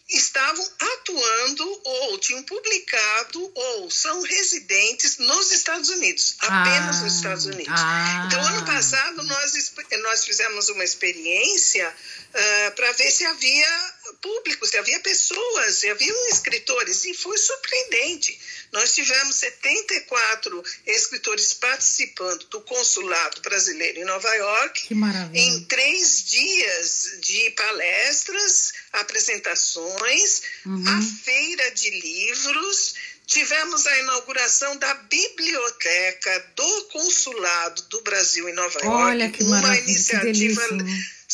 estavam 0.09 0.69
atuando 0.79 1.81
ou 1.85 2.17
tinham 2.19 2.43
publicado 2.43 3.51
ou 3.55 3.89
são 3.89 4.21
residentes 4.21 5.17
nos 5.17 5.51
Estados 5.53 5.87
Unidos, 5.89 6.35
apenas 6.39 6.97
ah, 6.97 7.03
nos 7.03 7.15
Estados 7.15 7.45
Unidos. 7.45 7.73
Ah, 7.73 8.25
então, 8.27 8.45
ano 8.45 8.65
passado, 8.65 9.23
nós, 9.23 9.73
nós 10.03 10.25
fizemos 10.25 10.67
uma 10.67 10.83
experiência 10.83 11.89
uh, 11.89 12.75
para 12.75 12.91
ver 12.91 13.11
se 13.11 13.25
havia 13.25 13.93
público, 14.23 14.65
se 14.65 14.77
havia 14.77 14.99
pessoas, 15.01 15.75
se 15.75 15.89
havia 15.89 16.13
escritores, 16.29 17.03
e 17.03 17.13
foi 17.13 17.37
surpreendente. 17.37 18.39
Nós 18.71 18.95
tivemos 18.95 19.35
74 19.35 20.63
escritores 20.87 21.53
participando 21.53 22.45
do 22.45 22.61
consulado 22.61 23.41
brasileiro 23.41 23.99
em 23.99 24.05
Nova 24.05 24.33
York, 24.33 24.87
em 25.33 25.65
três 25.65 26.23
dias 26.23 27.17
de 27.19 27.51
palestras, 27.51 28.71
apresentações, 28.93 30.41
uhum. 30.65 30.83
a 30.87 31.01
feira 31.23 31.71
de 31.71 31.89
livros. 31.89 32.95
Tivemos 33.27 33.85
a 33.85 33.99
inauguração 33.99 34.77
da 34.77 34.93
biblioteca 34.95 36.51
do 36.55 36.83
Consulado 36.85 37.81
do 37.83 38.01
Brasil 38.01 38.47
em 38.49 38.53
Nova 38.53 38.79
Olha 38.85 39.23
York, 39.23 39.37
que 39.37 39.43
uma 39.43 39.77
iniciativa 39.77 40.67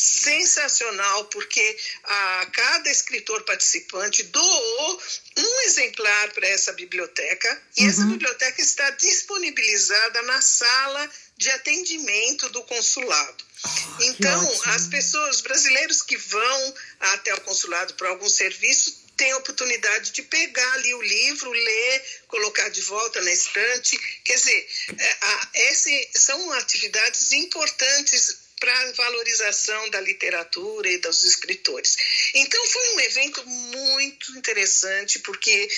sensacional, 0.00 1.26
porque 1.26 1.76
a, 2.04 2.46
cada 2.52 2.90
escritor 2.90 3.42
participante 3.42 4.22
doou 4.22 5.02
um 5.36 5.60
exemplar 5.62 6.32
para 6.32 6.48
essa 6.48 6.72
biblioteca 6.72 7.62
e 7.76 7.82
uhum. 7.82 7.90
essa 7.90 8.04
biblioteca 8.06 8.62
está 8.62 8.90
disponibilizada 8.90 10.22
na 10.22 10.40
sala 10.40 11.10
de 11.36 11.50
atendimento 11.50 12.48
do 12.48 12.62
consulado. 12.64 13.44
Oh, 13.62 14.02
então, 14.02 14.60
as 14.66 14.86
pessoas, 14.86 15.42
brasileiros 15.42 16.00
que 16.00 16.16
vão 16.16 16.74
até 17.00 17.34
o 17.34 17.40
consulado 17.42 17.92
para 17.94 18.08
algum 18.08 18.28
serviço, 18.28 19.00
têm 19.18 19.32
a 19.32 19.36
oportunidade 19.36 20.12
de 20.12 20.22
pegar 20.22 20.72
ali 20.74 20.94
o 20.94 21.02
livro, 21.02 21.50
ler, 21.50 22.04
colocar 22.26 22.70
de 22.70 22.80
volta 22.80 23.20
na 23.20 23.32
estante. 23.32 23.98
Quer 24.24 24.34
dizer, 24.34 24.68
é, 24.98 25.16
a, 25.20 25.48
esse, 25.54 26.10
são 26.14 26.52
atividades 26.52 27.32
importantes 27.32 28.49
para 28.60 28.92
valorização 28.92 29.88
da 29.90 30.00
literatura 30.02 30.88
e 30.88 30.98
dos 30.98 31.24
escritores. 31.24 31.96
Então 32.34 32.66
foi 32.66 32.94
um 32.94 33.00
evento 33.00 33.46
muito 33.46 34.36
interessante 34.36 35.18
porque 35.20 35.68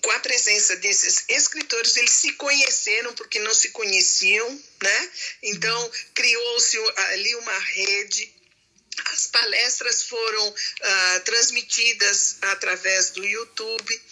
com 0.00 0.10
a 0.12 0.20
presença 0.20 0.76
desses 0.76 1.24
escritores 1.28 1.96
eles 1.96 2.12
se 2.12 2.32
conheceram 2.34 3.12
porque 3.14 3.40
não 3.40 3.52
se 3.52 3.70
conheciam, 3.70 4.48
né? 4.82 5.10
Então 5.42 5.90
criou-se 6.14 6.78
ali 6.96 7.34
uma 7.36 7.58
rede 7.58 8.41
as 9.12 9.26
palestras 9.26 10.02
foram 10.04 10.48
uh, 10.48 11.20
transmitidas 11.24 12.36
através 12.42 13.10
do 13.10 13.24
YouTube, 13.24 14.02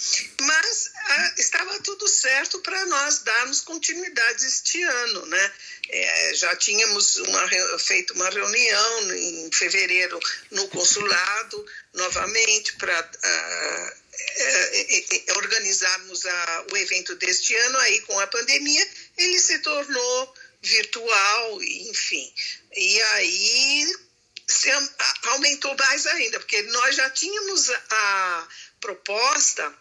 mas 0.41 0.87
uh, 0.87 1.41
estava 1.41 1.79
tudo 1.81 2.09
certo 2.09 2.59
para 2.61 2.87
nós 2.87 3.21
darmos 3.21 3.61
continuidade 3.61 4.47
este 4.47 4.83
ano, 4.83 5.27
né? 5.27 5.53
É, 5.93 6.35
já 6.35 6.55
tínhamos 6.57 7.17
uma, 7.17 7.49
feito 7.79 8.15
uma 8.15 8.31
reunião 8.31 9.13
em 9.17 9.51
fevereiro 9.53 10.21
no 10.53 10.69
consulado, 10.69 11.67
novamente, 11.95 12.75
para 12.75 13.01
uh, 13.01 14.01
é, 14.37 14.99
é, 15.17 15.33
organizarmos 15.37 16.25
a, 16.25 16.67
o 16.73 16.77
evento 16.77 17.15
deste 17.17 17.55
ano. 17.55 17.79
Aí, 17.79 18.01
com 18.03 18.19
a 18.21 18.27
pandemia, 18.29 18.89
ele 19.19 19.41
se 19.41 19.59
tornou 19.59 20.35
virtual, 20.63 21.63
enfim. 21.63 22.33
E 22.77 23.03
aí 23.03 24.10
se 24.51 24.71
aumentou 25.29 25.75
mais 25.77 26.07
ainda, 26.07 26.39
porque 26.41 26.63
nós 26.63 26.97
já 26.97 27.09
tínhamos 27.11 27.71
a 27.71 28.49
proposta 28.81 29.75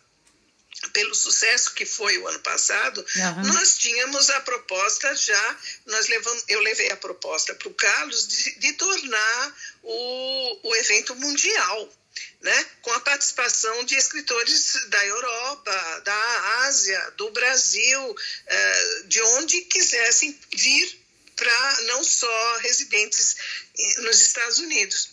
pelo 0.93 1.13
sucesso 1.13 1.73
que 1.73 1.85
foi 1.85 2.17
o 2.17 2.27
ano 2.27 2.39
passado, 2.39 3.05
uhum. 3.15 3.53
nós 3.53 3.77
tínhamos 3.77 4.29
a 4.29 4.39
proposta 4.41 5.13
já, 5.15 5.57
nós 5.85 6.07
levamos, 6.07 6.43
eu 6.47 6.61
levei 6.61 6.89
a 6.91 6.97
proposta 6.97 7.53
para 7.53 7.67
o 7.67 7.73
Carlos 7.73 8.27
de, 8.27 8.59
de 8.59 8.73
tornar 8.73 9.55
o, 9.83 10.69
o 10.69 10.75
evento 10.75 11.15
mundial. 11.15 11.93
Né, 12.41 12.65
com 12.81 12.91
a 12.91 12.99
participação 13.01 13.83
de 13.85 13.95
escritores 13.95 14.73
da 14.87 15.05
Europa, 15.05 16.01
da 16.03 16.65
Ásia, 16.65 17.11
do 17.11 17.29
Brasil, 17.31 18.15
eh, 18.47 19.03
de 19.05 19.21
onde 19.21 19.61
quisessem 19.61 20.37
vir 20.53 20.98
para 21.39 21.81
não 21.87 22.03
só 22.03 22.57
residentes 22.57 23.35
nos 24.03 24.21
Estados 24.21 24.59
Unidos. 24.59 25.09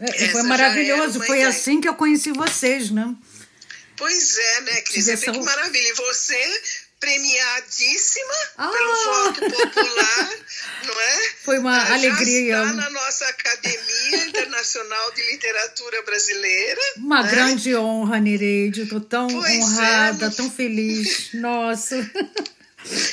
É, 0.00 0.28
foi 0.28 0.42
maravilhoso, 0.44 1.18
foi 1.18 1.38
ideia. 1.38 1.48
assim 1.48 1.80
que 1.80 1.88
eu 1.88 1.94
conheci 1.94 2.32
vocês, 2.32 2.90
né? 2.90 3.14
Pois 3.96 4.38
é, 4.38 4.60
né, 4.62 4.80
Cris? 4.82 5.08
Essa... 5.08 5.32
Que 5.32 5.40
maravilha. 5.40 5.88
E 5.88 5.92
você, 5.92 6.62
premiadíssima 7.00 8.34
ah! 8.56 8.68
pelo 8.68 9.04
voto 9.04 9.40
popular, 9.40 10.30
não 10.86 11.00
é? 11.00 11.30
Foi 11.44 11.58
uma 11.58 11.76
ah, 11.76 11.94
alegria. 11.94 12.56
Já 12.56 12.62
está 12.62 12.74
na 12.74 12.90
nossa 12.90 13.26
Academia 13.26 14.24
Internacional 14.28 15.12
de 15.12 15.22
Literatura 15.32 16.02
Brasileira. 16.02 16.80
Uma 16.96 17.24
né? 17.24 17.30
grande 17.30 17.74
honra, 17.74 18.20
Nereide. 18.20 18.82
Estou 18.82 19.00
tão 19.00 19.26
pois 19.26 19.52
é, 19.52 19.58
honrada, 19.58 20.26
é. 20.26 20.30
tão 20.30 20.48
feliz. 20.48 21.30
Nossa. 21.34 21.96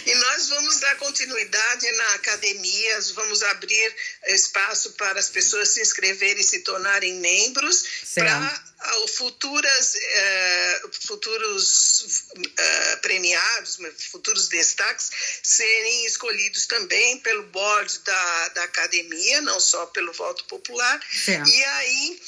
E 0.06 0.16
nós 0.16 0.50
vamos 0.50 0.80
dar 0.80 0.96
continuidade 0.96 1.92
na 1.92 2.14
academia, 2.14 3.02
vamos 3.14 3.44
abrir 3.44 3.96
espaço 4.28 4.94
para 4.94 5.20
as 5.20 5.30
pessoas 5.30 5.70
se 5.70 5.82
inscreverem 5.82 6.42
e 6.42 6.44
se 6.44 6.60
tornarem 6.60 7.16
membros 7.16 7.84
para 8.14 8.64
futuras, 9.08 9.96
uh, 9.96 10.92
futuros 11.08 12.28
uh, 12.36 13.02
premiados, 13.02 13.78
futuros 14.12 14.48
destaques 14.48 15.10
serem 15.42 16.06
escolhidos 16.06 16.66
também 16.66 17.18
pelo 17.20 17.44
board 17.44 18.00
da, 18.00 18.48
da 18.50 18.64
academia, 18.64 19.42
não 19.42 19.60
só 19.60 19.86
pelo 19.88 20.14
voto 20.14 20.44
popular. 20.46 21.02
Certo. 21.12 21.50
E 21.50 21.64
aí 21.64 22.22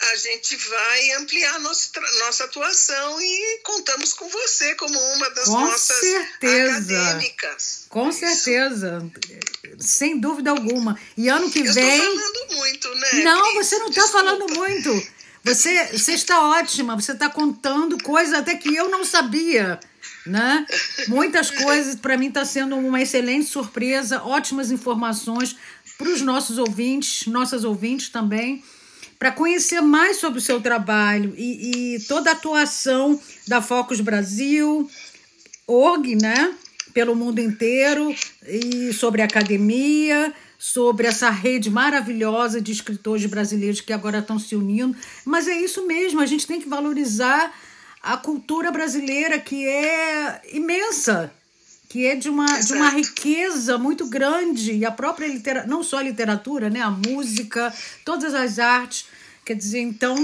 a 0.00 0.16
gente 0.16 0.56
vai 0.56 1.12
ampliar 1.12 1.58
nossa, 1.60 1.90
nossa 2.20 2.44
atuação 2.44 3.20
e 3.20 3.60
contamos 3.62 4.14
com 4.14 4.28
você 4.28 4.74
como 4.74 4.98
uma 4.98 5.30
das 5.30 5.44
com 5.44 5.60
nossas 5.60 6.00
certeza. 6.00 7.02
acadêmicas. 7.02 7.84
Com 7.88 8.08
Isso. 8.08 8.20
certeza, 8.20 9.10
sem 9.78 10.18
dúvida 10.18 10.50
alguma. 10.50 10.98
E 11.16 11.28
ano 11.28 11.50
que 11.50 11.60
Eu 11.60 11.72
vem. 11.72 11.98
Estou 11.98 12.18
falando 12.18 12.56
muito, 12.56 12.94
né? 12.94 13.12
Não, 13.24 13.52
Cris? 13.52 13.66
você 13.66 13.78
não 13.78 13.88
está 13.90 14.08
falando 14.08 14.54
muito. 14.54 15.08
Você, 15.44 15.86
você 15.92 16.12
está 16.12 16.48
ótima, 16.48 16.94
você 16.94 17.12
está 17.12 17.28
contando 17.28 18.02
coisas 18.02 18.34
até 18.34 18.56
que 18.56 18.74
eu 18.74 18.88
não 18.88 19.04
sabia. 19.04 19.78
Né? 20.24 20.66
Muitas 21.08 21.50
coisas, 21.62 21.94
para 21.96 22.16
mim, 22.16 22.28
está 22.28 22.44
sendo 22.44 22.76
uma 22.76 23.00
excelente 23.02 23.46
surpresa, 23.46 24.22
ótimas 24.22 24.70
informações 24.70 25.56
para 25.98 26.08
os 26.08 26.22
nossos 26.22 26.56
ouvintes, 26.56 27.26
nossas 27.26 27.64
ouvintes 27.64 28.08
também 28.08 28.64
para 29.18 29.32
conhecer 29.32 29.80
mais 29.80 30.16
sobre 30.16 30.38
o 30.38 30.42
seu 30.42 30.60
trabalho 30.60 31.34
e, 31.36 31.94
e, 31.94 32.00
toda 32.00 32.30
a 32.30 32.32
atuação 32.32 33.20
da 33.46 33.60
Focus 33.60 34.00
Brasil, 34.00 34.90
org, 35.66 36.16
né? 36.16 36.54
Pelo 36.94 37.14
mundo 37.14 37.38
inteiro, 37.38 38.14
e 38.48 38.92
sobre 38.92 39.22
a 39.22 39.26
academia, 39.26 40.34
sobre 40.58 41.06
essa 41.06 41.30
rede 41.30 41.70
maravilhosa 41.70 42.60
de 42.60 42.72
escritores 42.72 43.24
brasileiros 43.26 43.80
que 43.80 43.92
agora 43.92 44.18
estão 44.18 44.38
se 44.38 44.56
unindo. 44.56 44.96
Mas 45.24 45.46
é 45.46 45.56
isso 45.56 45.86
mesmo, 45.86 46.20
a 46.20 46.26
gente 46.26 46.46
tem 46.46 46.60
que 46.60 46.68
valorizar 46.68 47.54
a 48.02 48.16
cultura 48.16 48.70
brasileira, 48.72 49.38
que 49.38 49.66
é 49.66 50.40
imensa 50.52 51.32
que 51.90 52.06
é 52.06 52.14
de 52.14 52.28
uma, 52.28 52.46
de 52.60 52.72
uma 52.72 52.88
riqueza 52.90 53.76
muito 53.76 54.06
grande 54.06 54.72
e 54.72 54.84
a 54.86 54.92
própria 54.92 55.26
literatura, 55.26 55.66
não 55.68 55.82
só 55.82 55.98
a 55.98 56.02
literatura, 56.02 56.70
né, 56.70 56.80
a 56.80 56.88
música, 56.90 57.74
todas 58.04 58.32
as 58.32 58.60
artes. 58.60 59.06
Quer 59.44 59.56
dizer, 59.56 59.80
então. 59.80 60.16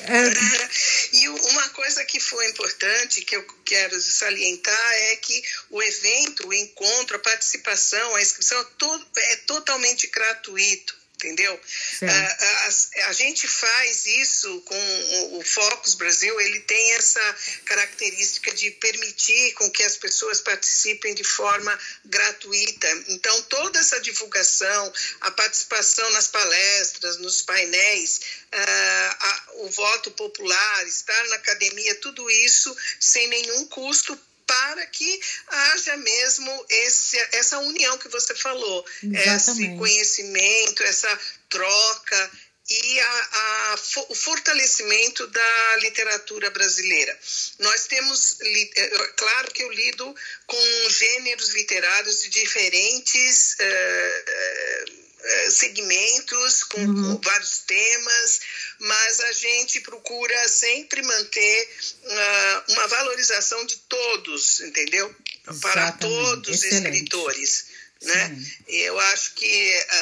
É... 0.00 1.16
E 1.16 1.28
uma 1.28 1.68
coisa 1.70 2.02
que 2.06 2.18
foi 2.18 2.48
importante, 2.48 3.20
que 3.20 3.36
eu 3.36 3.46
quero 3.62 4.00
salientar, 4.00 4.92
é 4.92 5.16
que 5.16 5.42
o 5.68 5.82
evento, 5.82 6.48
o 6.48 6.54
encontro, 6.54 7.16
a 7.16 7.20
participação, 7.20 8.14
a 8.14 8.22
inscrição 8.22 8.58
é, 8.58 9.32
é 9.34 9.36
totalmente 9.36 10.06
gratuito 10.06 11.01
entendeu? 11.22 11.60
A, 12.02 13.06
a, 13.06 13.08
a, 13.08 13.12
gente 13.12 13.46
faz 13.46 14.06
isso 14.06 14.60
com 14.62 14.74
o, 14.74 15.38
o 15.38 15.44
Focus 15.44 15.94
Brasil, 15.94 16.40
ele 16.40 16.60
tem 16.60 16.92
essa 16.94 17.36
característica 17.64 18.52
de 18.52 18.70
permitir 18.72 19.52
com 19.54 19.70
que 19.70 19.84
as 19.84 19.96
pessoas 19.96 20.40
participem 20.40 21.14
de 21.14 21.22
forma 21.22 21.78
gratuita. 22.04 22.88
Então, 23.08 23.42
toda 23.42 23.78
essa 23.78 24.00
divulgação, 24.00 24.92
a 25.20 25.30
participação 25.30 26.08
nas 26.10 26.26
palestras, 26.26 27.18
nos 27.18 27.42
painéis, 27.42 28.20
uh, 28.52 29.64
o 29.64 29.70
voto 29.70 30.10
popular, 30.10 30.86
estar 30.86 31.24
na 31.28 31.36
academia, 31.36 31.94
tudo 31.96 32.28
isso 32.30 32.76
sem 32.98 33.28
nenhum 33.28 33.66
custo 33.66 34.18
para 34.52 34.86
que 34.86 35.20
haja 35.48 35.96
mesmo 35.96 36.66
esse, 36.68 37.16
essa 37.32 37.58
união 37.58 37.96
que 37.96 38.08
você 38.08 38.34
falou, 38.34 38.84
Exatamente. 39.02 39.36
esse 39.36 39.78
conhecimento, 39.78 40.82
essa 40.82 41.20
troca 41.48 42.30
e 42.68 43.00
a, 43.00 43.28
a, 43.32 43.78
o 44.10 44.14
fortalecimento 44.14 45.26
da 45.28 45.76
literatura 45.80 46.50
brasileira. 46.50 47.18
Nós 47.58 47.86
temos, 47.86 48.38
é, 48.40 48.88
claro 49.16 49.50
que 49.52 49.62
eu 49.62 49.72
lido 49.72 50.14
com 50.46 50.90
gêneros 50.90 51.48
literários 51.50 52.20
de 52.20 52.28
diferentes. 52.28 53.56
Uh, 53.58 55.01
segmentos, 55.50 56.64
com, 56.64 56.80
uhum. 56.80 57.16
com, 57.16 57.20
vários 57.22 57.58
temas, 57.60 58.40
mas 58.78 59.20
a 59.20 59.32
gente 59.32 59.80
procura 59.80 60.48
sempre 60.48 61.02
manter 61.02 61.68
uh, 62.04 62.72
uma 62.72 62.86
valorização 62.88 63.64
de 63.64 63.76
todos, 63.76 64.60
entendeu? 64.60 65.14
Exatamente. 65.48 65.60
Para 65.60 65.92
todos 65.92 66.48
os 66.48 66.64
escritores. 66.64 67.66
Né? 68.02 68.44
Eu 68.66 68.98
acho 68.98 69.34
que 69.34 69.46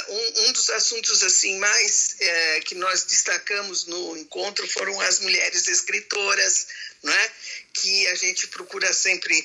uh, 0.08 0.12
um, 0.12 0.48
um, 0.48 0.52
dos 0.52 0.70
assuntos 0.70 1.22
assim 1.22 1.58
mais 1.58 2.16
uh, 2.18 2.64
que 2.64 2.74
nós 2.74 3.04
destacamos 3.04 3.84
no 3.84 4.16
encontro 4.16 4.66
foram 4.68 4.98
as 5.02 5.20
mulheres 5.20 5.68
escritoras, 5.68 6.66
né? 7.02 7.30
que 7.74 8.06
a 8.08 8.14
gente 8.14 8.46
procura 8.48 8.92
sempre 8.92 9.44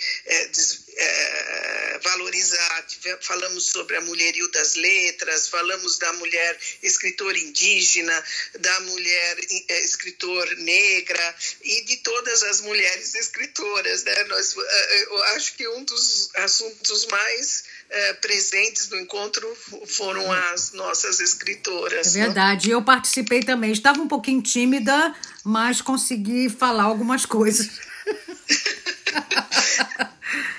des, 0.51 0.84
é, 0.97 1.99
valorizar. 2.03 2.85
Falamos 3.21 3.65
sobre 3.65 3.97
a 3.97 4.01
mulherio 4.01 4.49
das 4.51 4.75
letras, 4.75 5.47
falamos 5.47 5.97
da 5.97 6.11
mulher 6.13 6.57
escritora 6.81 7.37
indígena, 7.37 8.23
da 8.59 8.79
mulher 8.81 9.37
é, 9.69 9.83
escritor 9.83 10.45
negra 10.57 11.35
e 11.63 11.85
de 11.85 11.97
todas 11.97 12.43
as 12.43 12.61
mulheres 12.61 13.15
escritoras. 13.15 14.03
Né? 14.03 14.23
Nós, 14.25 14.55
é, 14.57 15.03
eu 15.05 15.23
acho 15.35 15.55
que 15.55 15.67
um 15.69 15.83
dos 15.83 16.29
assuntos 16.35 17.05
mais 17.07 17.63
é, 17.89 18.13
presentes 18.13 18.89
no 18.89 18.99
encontro 18.99 19.55
foram 19.87 20.31
as 20.31 20.71
nossas 20.73 21.19
escritoras. 21.19 22.15
É 22.15 22.25
verdade, 22.25 22.71
eu 22.71 22.81
participei 22.81 23.41
também. 23.41 23.71
Estava 23.71 24.01
um 24.01 24.07
pouquinho 24.07 24.41
tímida, 24.41 25.15
mas 25.43 25.81
consegui 25.81 26.49
falar 26.49 26.83
algumas 26.83 27.25
coisas. 27.25 27.69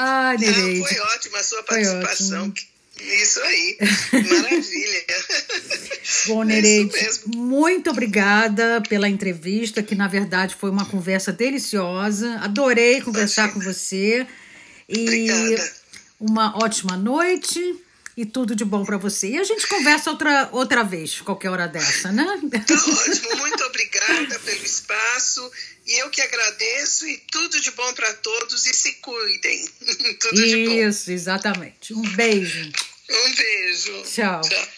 Ai, 0.00 0.36
Nereide. 0.38 0.80
foi 0.88 0.98
ótima 1.00 1.38
a 1.38 1.42
sua 1.42 1.62
participação. 1.64 2.54
Isso 3.00 3.40
aí, 3.40 3.78
maravilha. 4.12 5.04
Bom, 6.26 6.42
Nereide, 6.44 6.96
é 6.98 7.10
muito 7.34 7.90
obrigada 7.90 8.80
pela 8.88 9.08
entrevista, 9.08 9.82
que 9.82 9.96
na 9.96 10.06
verdade 10.06 10.54
foi 10.54 10.70
uma 10.70 10.84
conversa 10.84 11.32
deliciosa. 11.32 12.38
Adorei 12.40 13.00
conversar 13.00 13.52
com 13.52 13.58
você. 13.60 14.24
E 14.88 15.02
Obrigada. 15.02 15.72
uma 16.20 16.56
ótima 16.58 16.96
noite 16.96 17.60
e 18.16 18.24
tudo 18.24 18.54
de 18.54 18.64
bom 18.64 18.84
para 18.84 18.96
você. 18.96 19.30
E 19.30 19.38
a 19.38 19.44
gente 19.44 19.66
conversa 19.66 20.10
outra, 20.10 20.48
outra 20.52 20.82
vez, 20.82 21.20
qualquer 21.20 21.50
hora 21.50 21.68
dessa, 21.68 22.10
né? 22.10 22.24
Tá 22.24 22.74
ótimo, 22.74 23.36
muito 23.36 23.64
obrigada 23.64 24.38
pelo 24.40 24.64
espaço 24.64 25.50
e 25.88 26.02
eu 26.02 26.10
que 26.10 26.20
agradeço 26.20 27.08
e 27.08 27.16
tudo 27.32 27.58
de 27.60 27.70
bom 27.70 27.94
para 27.94 28.12
todos 28.14 28.66
e 28.66 28.74
se 28.74 28.92
cuidem. 28.96 29.66
tudo 30.20 30.44
Isso, 30.44 31.10
exatamente. 31.10 31.94
Um 31.94 32.02
beijo. 32.02 32.70
Um 33.10 33.34
beijo. 33.34 34.02
Tchau. 34.02 34.42
Tchau. 34.42 34.68